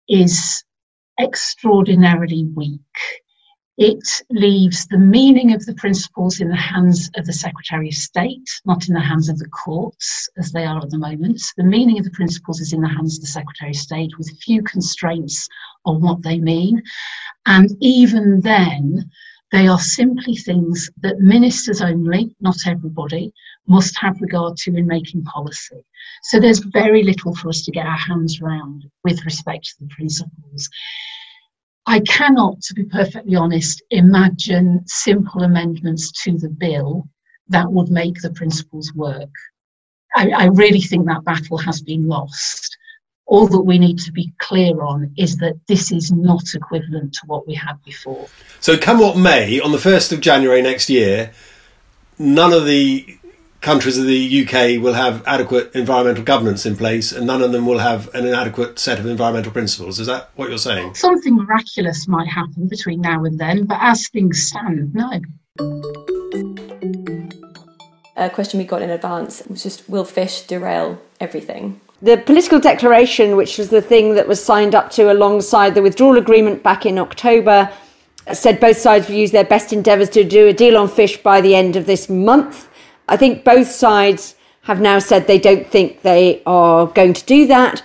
is 0.09 0.65
extraordinarily 1.21 2.47
weak 2.57 2.81
it 3.79 4.03
leaves 4.29 4.87
the 4.87 4.99
meaning 4.99 5.55
of 5.55 5.65
the 5.65 5.75
principles 5.75 6.41
in 6.41 6.49
the 6.49 6.57
hands 6.57 7.09
of 7.15 7.27
the 7.27 7.33
Secretary 7.33 7.89
of 7.89 7.95
State, 7.95 8.49
not 8.65 8.89
in 8.89 8.95
the 8.95 9.01
hands 9.01 9.29
of 9.29 9.39
the 9.39 9.49
courts, 9.49 10.29
as 10.37 10.51
they 10.51 10.65
are 10.65 10.83
at 10.83 10.91
the 10.91 10.99
moment. 10.99 11.41
The 11.57 11.63
meaning 11.63 11.97
of 11.97 12.05
the 12.05 12.11
principles 12.11 12.61
is 12.61 12.73
in 12.73 12.81
the 12.81 12.89
hands 12.89 13.17
of 13.17 13.21
the 13.21 13.29
Secretary 13.29 13.71
of 13.71 13.77
State 13.77 14.11
with 14.19 14.37
few 14.43 14.65
constraints 14.65 15.49
on 15.85 16.01
what 16.01 16.23
they 16.23 16.41
mean. 16.41 16.83
And 17.47 17.71
even 17.81 18.41
then, 18.41 19.09
they 19.53 19.69
are 19.69 19.79
simply 19.79 20.35
things 20.35 20.91
that 21.03 21.21
ministers 21.21 21.81
only, 21.81 22.35
not 22.41 22.57
everybody, 22.67 23.33
must 23.69 23.97
have 24.01 24.21
regard 24.21 24.57
to 24.57 24.75
in 24.75 24.89
making 24.89 25.23
policy. 25.23 25.85
So 26.25 26.41
there's 26.41 26.59
very 26.59 27.05
little 27.05 27.35
for 27.35 27.49
us 27.49 27.63
to 27.63 27.71
get 27.71 27.87
our 27.87 27.97
hands 27.97 28.41
around 28.41 28.91
with 29.05 29.25
respect 29.25 29.65
to 29.67 29.85
the 29.85 29.95
principles. 29.95 30.69
I 31.89 32.01
cannot, 32.01 32.61
to 32.65 32.75
be 32.75 32.85
perfectly 32.85 33.35
honest, 33.35 33.83
imagine 33.91 34.83
simple 34.85 35.43
amendments 35.43 36.13
to 36.25 36.37
the 36.37 36.51
bill 36.51 37.09
that 37.49 37.73
would 37.73 37.89
make 37.89 38.21
the 38.21 38.31
principles 38.31 38.93
work. 38.93 39.31
I, 40.15 40.29
I, 40.31 40.45
really 40.49 40.83
think 40.83 41.07
that 41.07 41.25
battle 41.25 41.57
has 41.57 41.81
been 41.81 42.07
lost. 42.07 42.77
All 43.25 43.49
that 43.49 43.63
we 43.63 43.79
need 43.79 43.99
to 44.01 44.13
be 44.13 44.31
clear 44.39 44.83
on 44.83 45.15
is 45.17 45.39
that 45.39 45.55
this 45.67 45.91
is 45.91 46.13
not 46.13 46.43
equivalent 46.55 47.15
to 47.15 47.21
what 47.25 47.47
we 47.47 47.55
had 47.55 47.83
before. 47.87 48.29
So, 48.61 48.77
come 48.77 48.99
what 48.99 49.17
may, 49.17 49.59
on 49.59 49.73
the 49.73 49.79
1st 49.79 50.13
of 50.13 50.21
January 50.21 50.61
next 50.61 50.91
year, 50.91 51.33
none 52.19 52.53
of 52.53 52.67
the 52.67 53.19
countries 53.61 53.99
of 53.99 54.07
the 54.07 54.47
UK 54.47 54.83
will 54.83 54.95
have 54.95 55.23
adequate 55.27 55.75
environmental 55.75 56.25
governance 56.25 56.65
in 56.65 56.77
place 56.77 57.13
and 57.13 57.27
none 57.27 57.43
of 57.43 57.53
them 57.53 57.67
will 57.67 57.79
have 57.79 58.13
an 58.15 58.27
inadequate 58.27 58.79
set 58.79 58.99
of 58.99 59.07
environmental 59.07 59.53
principles. 59.53 59.99
Is 59.99 60.07
that 60.07 60.31
what 60.37 60.49
you're 60.49 60.59
saying? 60.59 60.95
Something 60.95 61.37
miraculous 61.37 62.07
might 62.07 62.29
happen 62.29 62.69
between 62.69 63.01
now 63.01 63.25
and 63.25 63.39
then, 63.39 63.65
but 63.65 63.79
as 63.81 64.09
things 64.09 64.43
stand, 64.43 64.95
no. 64.95 65.21
A 68.17 68.31
question 68.31 68.59
we 68.59 68.65
got 68.65 68.83
in 68.83 68.91
advance 68.91 69.43
was 69.49 69.63
just 69.63 69.89
will 69.89 70.05
fish 70.05 70.43
derail 70.43 71.01
everything? 71.21 71.81
The 72.01 72.17
political 72.17 72.61
declaration, 72.61 73.37
which 73.37 73.59
was 73.59 73.71
the 73.71 73.83
thing 73.83 74.15
that 74.15 74.29
was 74.29 74.43
signed 74.43 74.75
up 74.75 74.91
to 74.93 75.13
alongside 75.13 75.75
the 75.75 75.83
withdrawal 75.83 76.17
agreement 76.17 76.63
back 76.63 76.87
in 76.87 76.97
October, 76.99 77.71
said 78.33 78.61
both 78.61 78.77
sides 78.77 79.09
would 79.09 79.17
use 79.17 79.31
their 79.33 79.45
best 79.45 79.73
endeavours 79.73 80.09
to 80.11 80.23
do 80.23 80.47
a 80.47 80.53
deal 80.53 80.77
on 80.77 80.89
fish 80.89 81.21
by 81.23 81.41
the 81.41 81.55
end 81.55 81.77
of 81.77 81.87
this 81.87 82.09
month. 82.09 82.68
I 83.09 83.17
think 83.17 83.45
both 83.45 83.69
sides 83.69 84.35
have 84.63 84.81
now 84.81 84.99
said 84.99 85.27
they 85.27 85.39
don't 85.39 85.67
think 85.67 86.03
they 86.03 86.43
are 86.47 86.87
going 86.87 87.15
to 87.15 87.25
do 87.25 87.47
that. 87.47 87.83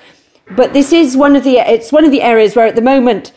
But 0.51 0.73
this 0.73 0.91
is 0.91 1.15
one 1.15 1.35
of 1.35 1.43
the 1.43 1.57
it's 1.57 1.91
one 1.91 2.05
of 2.05 2.11
the 2.11 2.21
areas 2.21 2.55
where 2.55 2.67
at 2.67 2.75
the 2.75 2.81
moment 2.81 3.31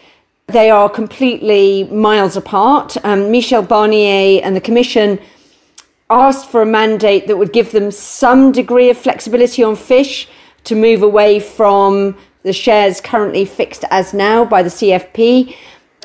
they 0.49 0.71
are 0.71 0.89
completely 0.89 1.85
miles 1.85 2.37
apart. 2.37 2.97
Um, 3.05 3.31
Michel 3.31 3.63
Barnier 3.63 4.41
and 4.43 4.55
the 4.55 4.61
Commission 4.61 5.19
asked 6.11 6.49
for 6.51 6.63
a 6.63 6.67
mandate 6.67 7.27
that 7.27 7.37
would 7.37 7.53
give 7.53 7.73
them 7.73 7.91
some 7.91 8.53
degree 8.53 8.91
of 8.91 8.97
flexibility 8.97 9.63
on 9.63 9.75
fish 9.75 10.29
to 10.65 10.75
move 10.75 11.03
away 11.03 11.41
from 11.41 12.17
the 12.43 12.53
shares 12.53 13.01
currently 13.01 13.45
fixed 13.45 13.85
as 13.91 14.15
now 14.15 14.45
by 14.45 14.63
the 14.63 14.69
CFP. 14.69 15.55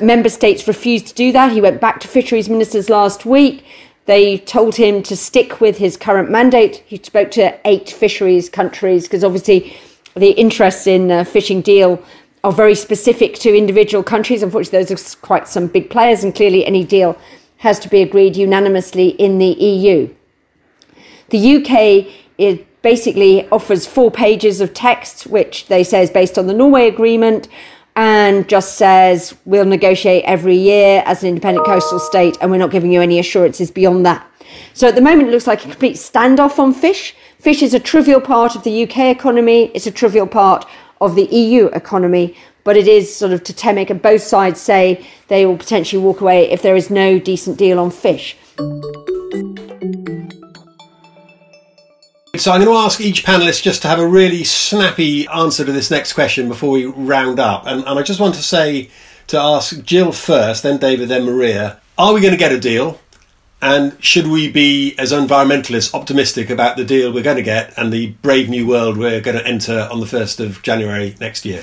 Member 0.00 0.28
states 0.28 0.66
refused 0.66 1.06
to 1.08 1.14
do 1.14 1.30
that. 1.32 1.52
He 1.52 1.60
went 1.60 1.80
back 1.80 2.00
to 2.00 2.08
fisheries 2.08 2.48
ministers 2.48 2.90
last 2.90 3.24
week. 3.24 3.64
They 4.06 4.38
told 4.38 4.74
him 4.74 5.02
to 5.04 5.16
stick 5.16 5.60
with 5.60 5.78
his 5.78 5.96
current 5.96 6.30
mandate. 6.30 6.82
He 6.86 6.96
spoke 7.02 7.30
to 7.32 7.58
eight 7.64 7.90
fisheries 7.90 8.48
countries 8.48 9.04
because 9.04 9.22
obviously 9.22 9.76
the 10.14 10.30
interests 10.30 10.86
in 10.86 11.10
a 11.10 11.24
fishing 11.24 11.60
deal 11.60 12.02
are 12.44 12.52
very 12.52 12.74
specific 12.74 13.34
to 13.36 13.56
individual 13.56 14.02
countries. 14.02 14.42
Unfortunately, 14.42 14.84
those 14.84 15.16
are 15.16 15.18
quite 15.20 15.46
some 15.46 15.68
big 15.68 15.90
players, 15.90 16.24
and 16.24 16.34
clearly 16.34 16.66
any 16.66 16.84
deal 16.84 17.16
has 17.58 17.78
to 17.78 17.88
be 17.88 18.02
agreed 18.02 18.36
unanimously 18.36 19.10
in 19.10 19.38
the 19.38 19.46
EU. 19.46 20.12
The 21.30 21.56
UK 21.56 22.12
is 22.38 22.58
basically 22.82 23.48
offers 23.50 23.86
four 23.86 24.10
pages 24.10 24.60
of 24.60 24.74
text, 24.74 25.28
which 25.28 25.68
they 25.68 25.84
say 25.84 26.02
is 26.02 26.10
based 26.10 26.36
on 26.36 26.48
the 26.48 26.52
Norway 26.52 26.88
agreement, 26.88 27.46
and 27.96 28.48
just 28.48 28.76
says 28.78 29.34
we'll 29.44 29.64
negotiate 29.64 30.24
every 30.24 30.56
year 30.56 31.02
as 31.06 31.22
an 31.22 31.28
independent 31.28 31.66
coastal 31.66 31.98
state, 31.98 32.36
and 32.40 32.50
we're 32.50 32.58
not 32.58 32.70
giving 32.70 32.92
you 32.92 33.00
any 33.00 33.18
assurances 33.18 33.70
beyond 33.70 34.06
that. 34.06 34.26
So 34.74 34.88
at 34.88 34.94
the 34.94 35.00
moment, 35.00 35.28
it 35.28 35.32
looks 35.32 35.46
like 35.46 35.64
a 35.64 35.68
complete 35.68 35.96
standoff 35.96 36.58
on 36.58 36.72
fish. 36.72 37.14
Fish 37.38 37.62
is 37.62 37.74
a 37.74 37.80
trivial 37.80 38.20
part 38.20 38.56
of 38.56 38.62
the 38.64 38.84
UK 38.84 38.98
economy, 39.14 39.70
it's 39.74 39.86
a 39.86 39.90
trivial 39.90 40.26
part 40.26 40.64
of 41.00 41.16
the 41.16 41.24
EU 41.24 41.66
economy, 41.66 42.36
but 42.64 42.76
it 42.76 42.86
is 42.86 43.14
sort 43.14 43.32
of 43.32 43.42
totemic, 43.42 43.90
and 43.90 44.00
both 44.00 44.22
sides 44.22 44.60
say 44.60 45.04
they 45.28 45.44
will 45.44 45.56
potentially 45.56 46.02
walk 46.02 46.20
away 46.20 46.50
if 46.50 46.62
there 46.62 46.76
is 46.76 46.90
no 46.90 47.18
decent 47.18 47.58
deal 47.58 47.78
on 47.78 47.90
fish. 47.90 48.36
So 52.38 52.50
I'm 52.50 52.64
going 52.64 52.74
to 52.74 52.82
ask 52.82 52.98
each 52.98 53.26
panelist 53.26 53.62
just 53.62 53.82
to 53.82 53.88
have 53.88 53.98
a 53.98 54.06
really 54.06 54.42
snappy 54.42 55.28
answer 55.28 55.66
to 55.66 55.70
this 55.70 55.90
next 55.90 56.14
question 56.14 56.48
before 56.48 56.70
we 56.70 56.86
round 56.86 57.38
up. 57.38 57.66
And, 57.66 57.84
and 57.84 57.98
I 57.98 58.02
just 58.02 58.20
want 58.20 58.36
to 58.36 58.42
say 58.42 58.88
to 59.26 59.38
ask 59.38 59.84
Jill 59.84 60.12
first, 60.12 60.62
then 60.62 60.78
David, 60.78 61.10
then 61.10 61.26
Maria, 61.26 61.78
are 61.98 62.14
we 62.14 62.22
going 62.22 62.32
to 62.32 62.38
get 62.38 62.50
a 62.50 62.58
deal? 62.58 62.98
And 63.60 64.02
should 64.02 64.28
we 64.28 64.50
be, 64.50 64.94
as 64.98 65.12
environmentalists, 65.12 65.92
optimistic 65.92 66.48
about 66.48 66.78
the 66.78 66.86
deal 66.86 67.12
we're 67.12 67.22
going 67.22 67.36
to 67.36 67.42
get 67.42 67.74
and 67.76 67.92
the 67.92 68.12
brave 68.22 68.48
new 68.48 68.66
world 68.66 68.96
we're 68.96 69.20
going 69.20 69.36
to 69.36 69.46
enter 69.46 69.86
on 69.92 70.00
the 70.00 70.06
1st 70.06 70.42
of 70.42 70.62
January 70.62 71.14
next 71.20 71.44
year? 71.44 71.62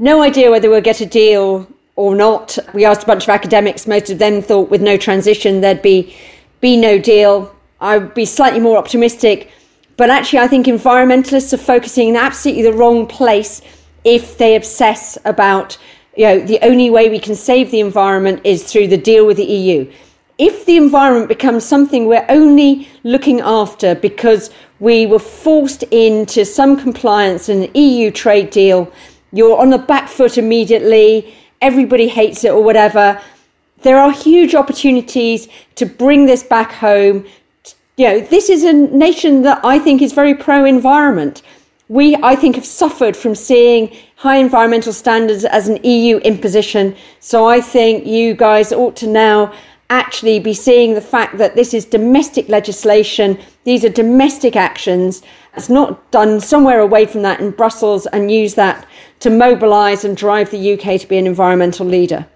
No 0.00 0.20
idea 0.20 0.50
whether 0.50 0.68
we'll 0.68 0.80
get 0.80 1.00
a 1.00 1.06
deal 1.06 1.68
or 1.94 2.16
not. 2.16 2.58
We 2.74 2.84
asked 2.84 3.04
a 3.04 3.06
bunch 3.06 3.22
of 3.22 3.28
academics. 3.28 3.86
Most 3.86 4.10
of 4.10 4.18
them 4.18 4.42
thought 4.42 4.68
with 4.68 4.82
no 4.82 4.96
transition 4.96 5.60
there'd 5.60 5.80
be, 5.80 6.16
be 6.60 6.76
no 6.76 6.98
deal. 6.98 7.54
I'd 7.80 8.14
be 8.14 8.24
slightly 8.24 8.58
more 8.58 8.76
optimistic 8.76 9.52
but 9.98 10.10
actually, 10.10 10.38
I 10.38 10.46
think 10.46 10.66
environmentalists 10.66 11.52
are 11.52 11.58
focusing 11.58 12.08
in 12.08 12.16
absolutely 12.16 12.62
the 12.62 12.72
wrong 12.72 13.04
place 13.06 13.60
if 14.04 14.38
they 14.38 14.54
obsess 14.54 15.18
about, 15.24 15.76
you 16.16 16.24
know, 16.24 16.38
the 16.38 16.60
only 16.64 16.88
way 16.88 17.10
we 17.10 17.18
can 17.18 17.34
save 17.34 17.72
the 17.72 17.80
environment 17.80 18.40
is 18.44 18.62
through 18.62 18.86
the 18.86 18.96
deal 18.96 19.26
with 19.26 19.38
the 19.38 19.44
EU. 19.44 19.90
If 20.38 20.66
the 20.66 20.76
environment 20.76 21.28
becomes 21.28 21.64
something 21.64 22.06
we're 22.06 22.24
only 22.28 22.88
looking 23.02 23.40
after 23.40 23.96
because 23.96 24.50
we 24.78 25.04
were 25.06 25.18
forced 25.18 25.82
into 25.90 26.44
some 26.44 26.78
compliance 26.78 27.48
in 27.48 27.64
an 27.64 27.74
EU 27.74 28.12
trade 28.12 28.50
deal, 28.50 28.92
you're 29.32 29.58
on 29.58 29.70
the 29.70 29.78
back 29.78 30.08
foot 30.08 30.38
immediately, 30.38 31.34
everybody 31.60 32.06
hates 32.06 32.44
it 32.44 32.52
or 32.52 32.62
whatever. 32.62 33.20
There 33.82 33.98
are 33.98 34.12
huge 34.12 34.54
opportunities 34.54 35.48
to 35.74 35.86
bring 35.86 36.26
this 36.26 36.44
back 36.44 36.70
home, 36.70 37.26
you 37.98 38.04
know, 38.06 38.20
this 38.20 38.48
is 38.48 38.62
a 38.62 38.72
nation 38.72 39.42
that 39.42 39.60
I 39.64 39.80
think 39.80 40.00
is 40.00 40.12
very 40.12 40.32
pro 40.32 40.64
environment. 40.64 41.42
We, 41.88 42.14
I 42.16 42.36
think, 42.36 42.54
have 42.54 42.64
suffered 42.64 43.16
from 43.16 43.34
seeing 43.34 43.94
high 44.14 44.36
environmental 44.36 44.92
standards 44.92 45.44
as 45.44 45.68
an 45.68 45.82
EU 45.82 46.18
imposition. 46.18 46.94
So 47.18 47.46
I 47.46 47.60
think 47.60 48.06
you 48.06 48.34
guys 48.34 48.72
ought 48.72 48.94
to 48.96 49.08
now 49.08 49.52
actually 49.90 50.38
be 50.38 50.54
seeing 50.54 50.94
the 50.94 51.00
fact 51.00 51.38
that 51.38 51.56
this 51.56 51.74
is 51.74 51.84
domestic 51.84 52.48
legislation, 52.48 53.36
these 53.64 53.84
are 53.84 53.88
domestic 53.88 54.54
actions. 54.54 55.22
It's 55.56 55.68
not 55.68 56.10
done 56.12 56.40
somewhere 56.40 56.80
away 56.80 57.06
from 57.06 57.22
that 57.22 57.40
in 57.40 57.50
Brussels 57.50 58.06
and 58.06 58.30
use 58.30 58.54
that 58.54 58.86
to 59.20 59.30
mobilise 59.30 60.04
and 60.04 60.16
drive 60.16 60.50
the 60.50 60.74
UK 60.74 61.00
to 61.00 61.08
be 61.08 61.18
an 61.18 61.26
environmental 61.26 61.86
leader. 61.86 62.26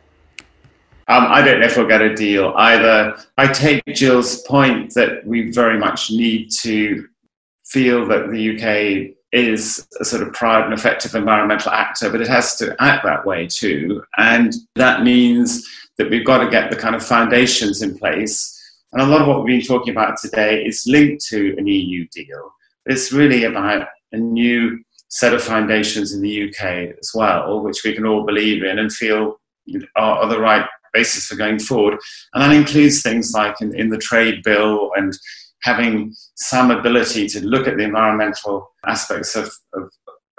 Um, 1.12 1.26
I 1.28 1.42
don't 1.42 1.60
know 1.60 1.66
if 1.66 1.76
we'll 1.76 1.86
get 1.86 2.00
a 2.00 2.14
deal 2.14 2.54
either. 2.56 3.14
I 3.36 3.52
take 3.52 3.82
Jill's 3.88 4.40
point 4.44 4.94
that 4.94 5.26
we 5.26 5.50
very 5.50 5.78
much 5.78 6.10
need 6.10 6.50
to 6.62 7.06
feel 7.66 8.06
that 8.06 8.30
the 8.30 8.56
UK 8.56 9.14
is 9.30 9.86
a 10.00 10.06
sort 10.06 10.22
of 10.22 10.32
proud 10.32 10.64
and 10.64 10.72
effective 10.72 11.14
environmental 11.14 11.70
actor, 11.70 12.08
but 12.08 12.22
it 12.22 12.28
has 12.28 12.56
to 12.56 12.74
act 12.80 13.04
that 13.04 13.26
way 13.26 13.46
too. 13.46 14.02
And 14.16 14.54
that 14.76 15.02
means 15.02 15.68
that 15.98 16.08
we've 16.08 16.24
got 16.24 16.38
to 16.38 16.48
get 16.48 16.70
the 16.70 16.78
kind 16.78 16.94
of 16.94 17.04
foundations 17.04 17.82
in 17.82 17.98
place. 17.98 18.58
And 18.92 19.02
a 19.02 19.06
lot 19.06 19.20
of 19.20 19.28
what 19.28 19.44
we've 19.44 19.60
been 19.60 19.68
talking 19.68 19.92
about 19.92 20.16
today 20.18 20.64
is 20.64 20.86
linked 20.86 21.26
to 21.26 21.54
an 21.58 21.66
EU 21.66 22.06
deal. 22.10 22.54
It's 22.86 23.12
really 23.12 23.44
about 23.44 23.86
a 24.12 24.16
new 24.16 24.82
set 25.10 25.34
of 25.34 25.42
foundations 25.42 26.14
in 26.14 26.22
the 26.22 26.48
UK 26.48 26.96
as 26.98 27.10
well, 27.14 27.60
which 27.60 27.84
we 27.84 27.92
can 27.92 28.06
all 28.06 28.24
believe 28.24 28.64
in 28.64 28.78
and 28.78 28.90
feel 28.90 29.36
are, 29.94 30.20
are 30.20 30.28
the 30.28 30.40
right 30.40 30.66
basis 30.92 31.26
for 31.26 31.36
going 31.36 31.58
forward. 31.58 31.98
And 32.34 32.42
that 32.42 32.56
includes 32.56 33.02
things 33.02 33.32
like 33.34 33.60
in, 33.60 33.74
in 33.78 33.88
the 33.88 33.98
trade 33.98 34.42
bill 34.42 34.90
and 34.96 35.12
having 35.62 36.14
some 36.34 36.70
ability 36.70 37.26
to 37.28 37.40
look 37.44 37.68
at 37.68 37.76
the 37.76 37.84
environmental 37.84 38.72
aspects 38.86 39.36
of, 39.36 39.50
of, 39.74 39.90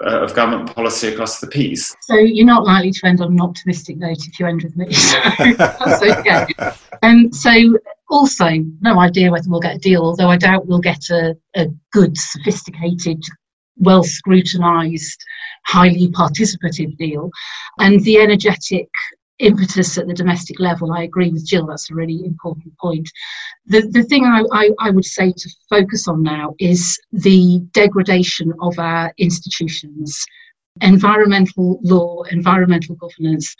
uh, 0.04 0.20
of 0.20 0.34
government 0.34 0.74
policy 0.74 1.08
across 1.08 1.40
the 1.40 1.46
piece. 1.46 1.94
So 2.02 2.16
you're 2.16 2.46
not 2.46 2.64
likely 2.64 2.90
to 2.92 3.06
end 3.06 3.20
on 3.20 3.32
an 3.32 3.40
optimistic 3.40 3.96
note 3.96 4.18
if 4.26 4.38
you 4.38 4.46
end 4.46 4.62
with 4.62 4.76
me. 4.76 4.86
So 4.94 5.52
that's 5.54 6.02
okay. 6.02 6.46
Um, 7.02 7.32
so 7.32 7.78
also, 8.10 8.48
no 8.80 9.00
idea 9.00 9.30
whether 9.30 9.48
we'll 9.48 9.60
get 9.60 9.76
a 9.76 9.78
deal, 9.78 10.02
although 10.02 10.28
I 10.28 10.36
doubt 10.36 10.66
we'll 10.66 10.78
get 10.78 11.10
a, 11.10 11.34
a 11.56 11.66
good, 11.92 12.16
sophisticated, 12.16 13.20
well 13.76 14.04
scrutinised, 14.04 15.20
highly 15.66 16.08
participative 16.08 16.96
deal. 16.96 17.30
And 17.78 18.00
the 18.04 18.18
energetic 18.18 18.88
impetus 19.38 19.98
at 19.98 20.06
the 20.06 20.14
domestic 20.14 20.60
level. 20.60 20.92
I 20.92 21.02
agree 21.02 21.30
with 21.30 21.46
Jill, 21.46 21.66
that's 21.66 21.90
a 21.90 21.94
really 21.94 22.24
important 22.24 22.76
point. 22.78 23.08
The, 23.66 23.82
the 23.90 24.04
thing 24.04 24.24
I, 24.24 24.42
I, 24.52 24.70
I, 24.80 24.90
would 24.90 25.04
say 25.04 25.32
to 25.32 25.50
focus 25.68 26.06
on 26.06 26.22
now 26.22 26.54
is 26.58 26.98
the 27.12 27.60
degradation 27.72 28.52
of 28.60 28.78
our 28.78 29.12
institutions. 29.18 30.24
Environmental 30.80 31.80
law, 31.82 32.22
environmental 32.30 32.94
governance 32.96 33.54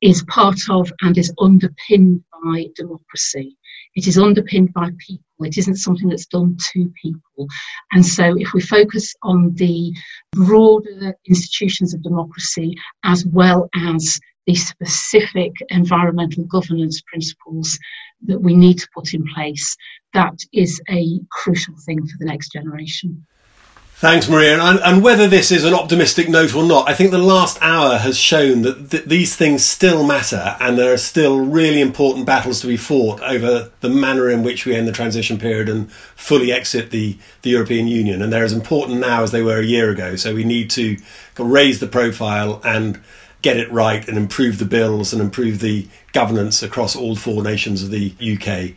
is 0.00 0.24
part 0.24 0.58
of 0.70 0.90
and 1.02 1.16
is 1.18 1.32
underpinned 1.40 2.22
by 2.42 2.66
democracy. 2.74 3.56
It 3.96 4.06
is 4.06 4.18
underpinned 4.18 4.72
by 4.72 4.90
people. 4.98 5.24
It 5.40 5.58
isn't 5.58 5.76
something 5.76 6.08
that's 6.08 6.26
done 6.26 6.56
to 6.72 6.92
people. 7.02 7.48
And 7.92 8.04
so, 8.04 8.34
if 8.38 8.52
we 8.54 8.60
focus 8.60 9.14
on 9.22 9.52
the 9.54 9.92
broader 10.32 11.14
institutions 11.26 11.92
of 11.92 12.02
democracy 12.02 12.74
as 13.04 13.26
well 13.26 13.68
as 13.74 14.18
specific 14.54 15.52
environmental 15.68 16.44
governance 16.44 17.00
principles 17.02 17.78
that 18.22 18.40
we 18.40 18.54
need 18.54 18.78
to 18.78 18.88
put 18.94 19.14
in 19.14 19.24
place. 19.34 19.76
That 20.12 20.38
is 20.52 20.80
a 20.88 21.20
crucial 21.30 21.74
thing 21.84 22.06
for 22.06 22.16
the 22.18 22.26
next 22.26 22.52
generation. 22.52 23.26
Thanks, 24.00 24.30
Maria. 24.30 24.58
And, 24.58 24.80
and, 24.80 25.02
whether 25.02 25.28
this 25.28 25.52
is 25.52 25.62
an 25.66 25.74
optimistic 25.74 26.26
note 26.30 26.54
or 26.54 26.64
not, 26.64 26.88
I 26.88 26.94
think 26.94 27.10
the 27.10 27.18
last 27.18 27.58
hour 27.60 27.98
has 27.98 28.16
shown 28.16 28.62
that 28.62 28.90
th- 28.90 29.04
these 29.04 29.36
things 29.36 29.62
still 29.62 30.06
matter 30.06 30.56
and 30.58 30.78
there 30.78 30.90
are 30.90 30.96
still 30.96 31.38
really 31.38 31.82
important 31.82 32.24
battles 32.24 32.62
to 32.62 32.66
be 32.66 32.78
fought 32.78 33.20
over 33.20 33.70
the 33.80 33.90
manner 33.90 34.30
in 34.30 34.42
which 34.42 34.64
we 34.64 34.74
end 34.74 34.88
the 34.88 34.92
transition 34.92 35.38
period 35.38 35.68
and 35.68 35.92
fully 35.92 36.50
exit 36.50 36.92
the, 36.92 37.18
the 37.42 37.50
European 37.50 37.88
Union. 37.88 38.22
And 38.22 38.32
they're 38.32 38.42
as 38.42 38.54
important 38.54 39.00
now 39.00 39.22
as 39.22 39.32
they 39.32 39.42
were 39.42 39.58
a 39.58 39.66
year 39.66 39.90
ago. 39.90 40.16
So 40.16 40.34
we 40.34 40.44
need 40.44 40.70
to 40.70 40.96
raise 41.38 41.78
the 41.80 41.86
profile 41.86 42.62
and 42.64 42.98
get 43.42 43.56
it 43.56 43.70
right 43.72 44.06
and 44.08 44.16
improve 44.16 44.58
the 44.58 44.64
bills 44.64 45.12
and 45.12 45.22
improve 45.22 45.60
the 45.60 45.86
governance 46.12 46.62
across 46.62 46.96
all 46.96 47.16
four 47.16 47.42
nations 47.42 47.82
of 47.82 47.90
the 47.90 48.12
UK. 48.20 48.76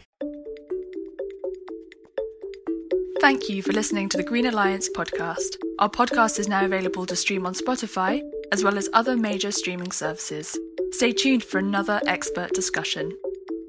Thank 3.19 3.47
you 3.47 3.61
for 3.61 3.71
listening 3.71 4.09
to 4.09 4.17
the 4.17 4.23
Green 4.23 4.47
Alliance 4.47 4.89
podcast. 4.89 5.55
Our 5.79 5.89
podcast 5.89 6.39
is 6.39 6.49
now 6.49 6.65
available 6.65 7.05
to 7.05 7.15
stream 7.15 7.45
on 7.45 7.53
Spotify, 7.53 8.21
as 8.51 8.65
well 8.65 8.77
as 8.77 8.89
other 8.91 9.15
major 9.15 9.51
streaming 9.51 9.91
services. 9.91 10.57
Stay 10.91 11.13
tuned 11.13 11.43
for 11.43 11.57
another 11.57 12.01
expert 12.05 12.51
discussion. 12.53 13.17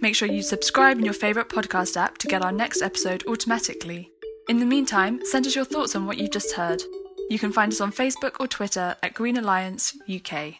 Make 0.00 0.16
sure 0.16 0.26
you 0.26 0.42
subscribe 0.42 0.98
in 0.98 1.04
your 1.04 1.14
favourite 1.14 1.48
podcast 1.48 1.96
app 1.96 2.18
to 2.18 2.26
get 2.26 2.44
our 2.44 2.50
next 2.50 2.82
episode 2.82 3.24
automatically. 3.28 4.10
In 4.48 4.58
the 4.58 4.66
meantime, 4.66 5.20
send 5.24 5.46
us 5.46 5.54
your 5.54 5.64
thoughts 5.64 5.94
on 5.94 6.04
what 6.04 6.18
you 6.18 6.28
just 6.28 6.52
heard. 6.54 6.82
You 7.30 7.38
can 7.38 7.52
find 7.52 7.72
us 7.72 7.80
on 7.80 7.92
Facebook 7.92 8.40
or 8.40 8.48
Twitter 8.48 8.96
at 9.02 9.14
Green 9.14 9.36
Alliance 9.36 9.96
UK. 10.12 10.54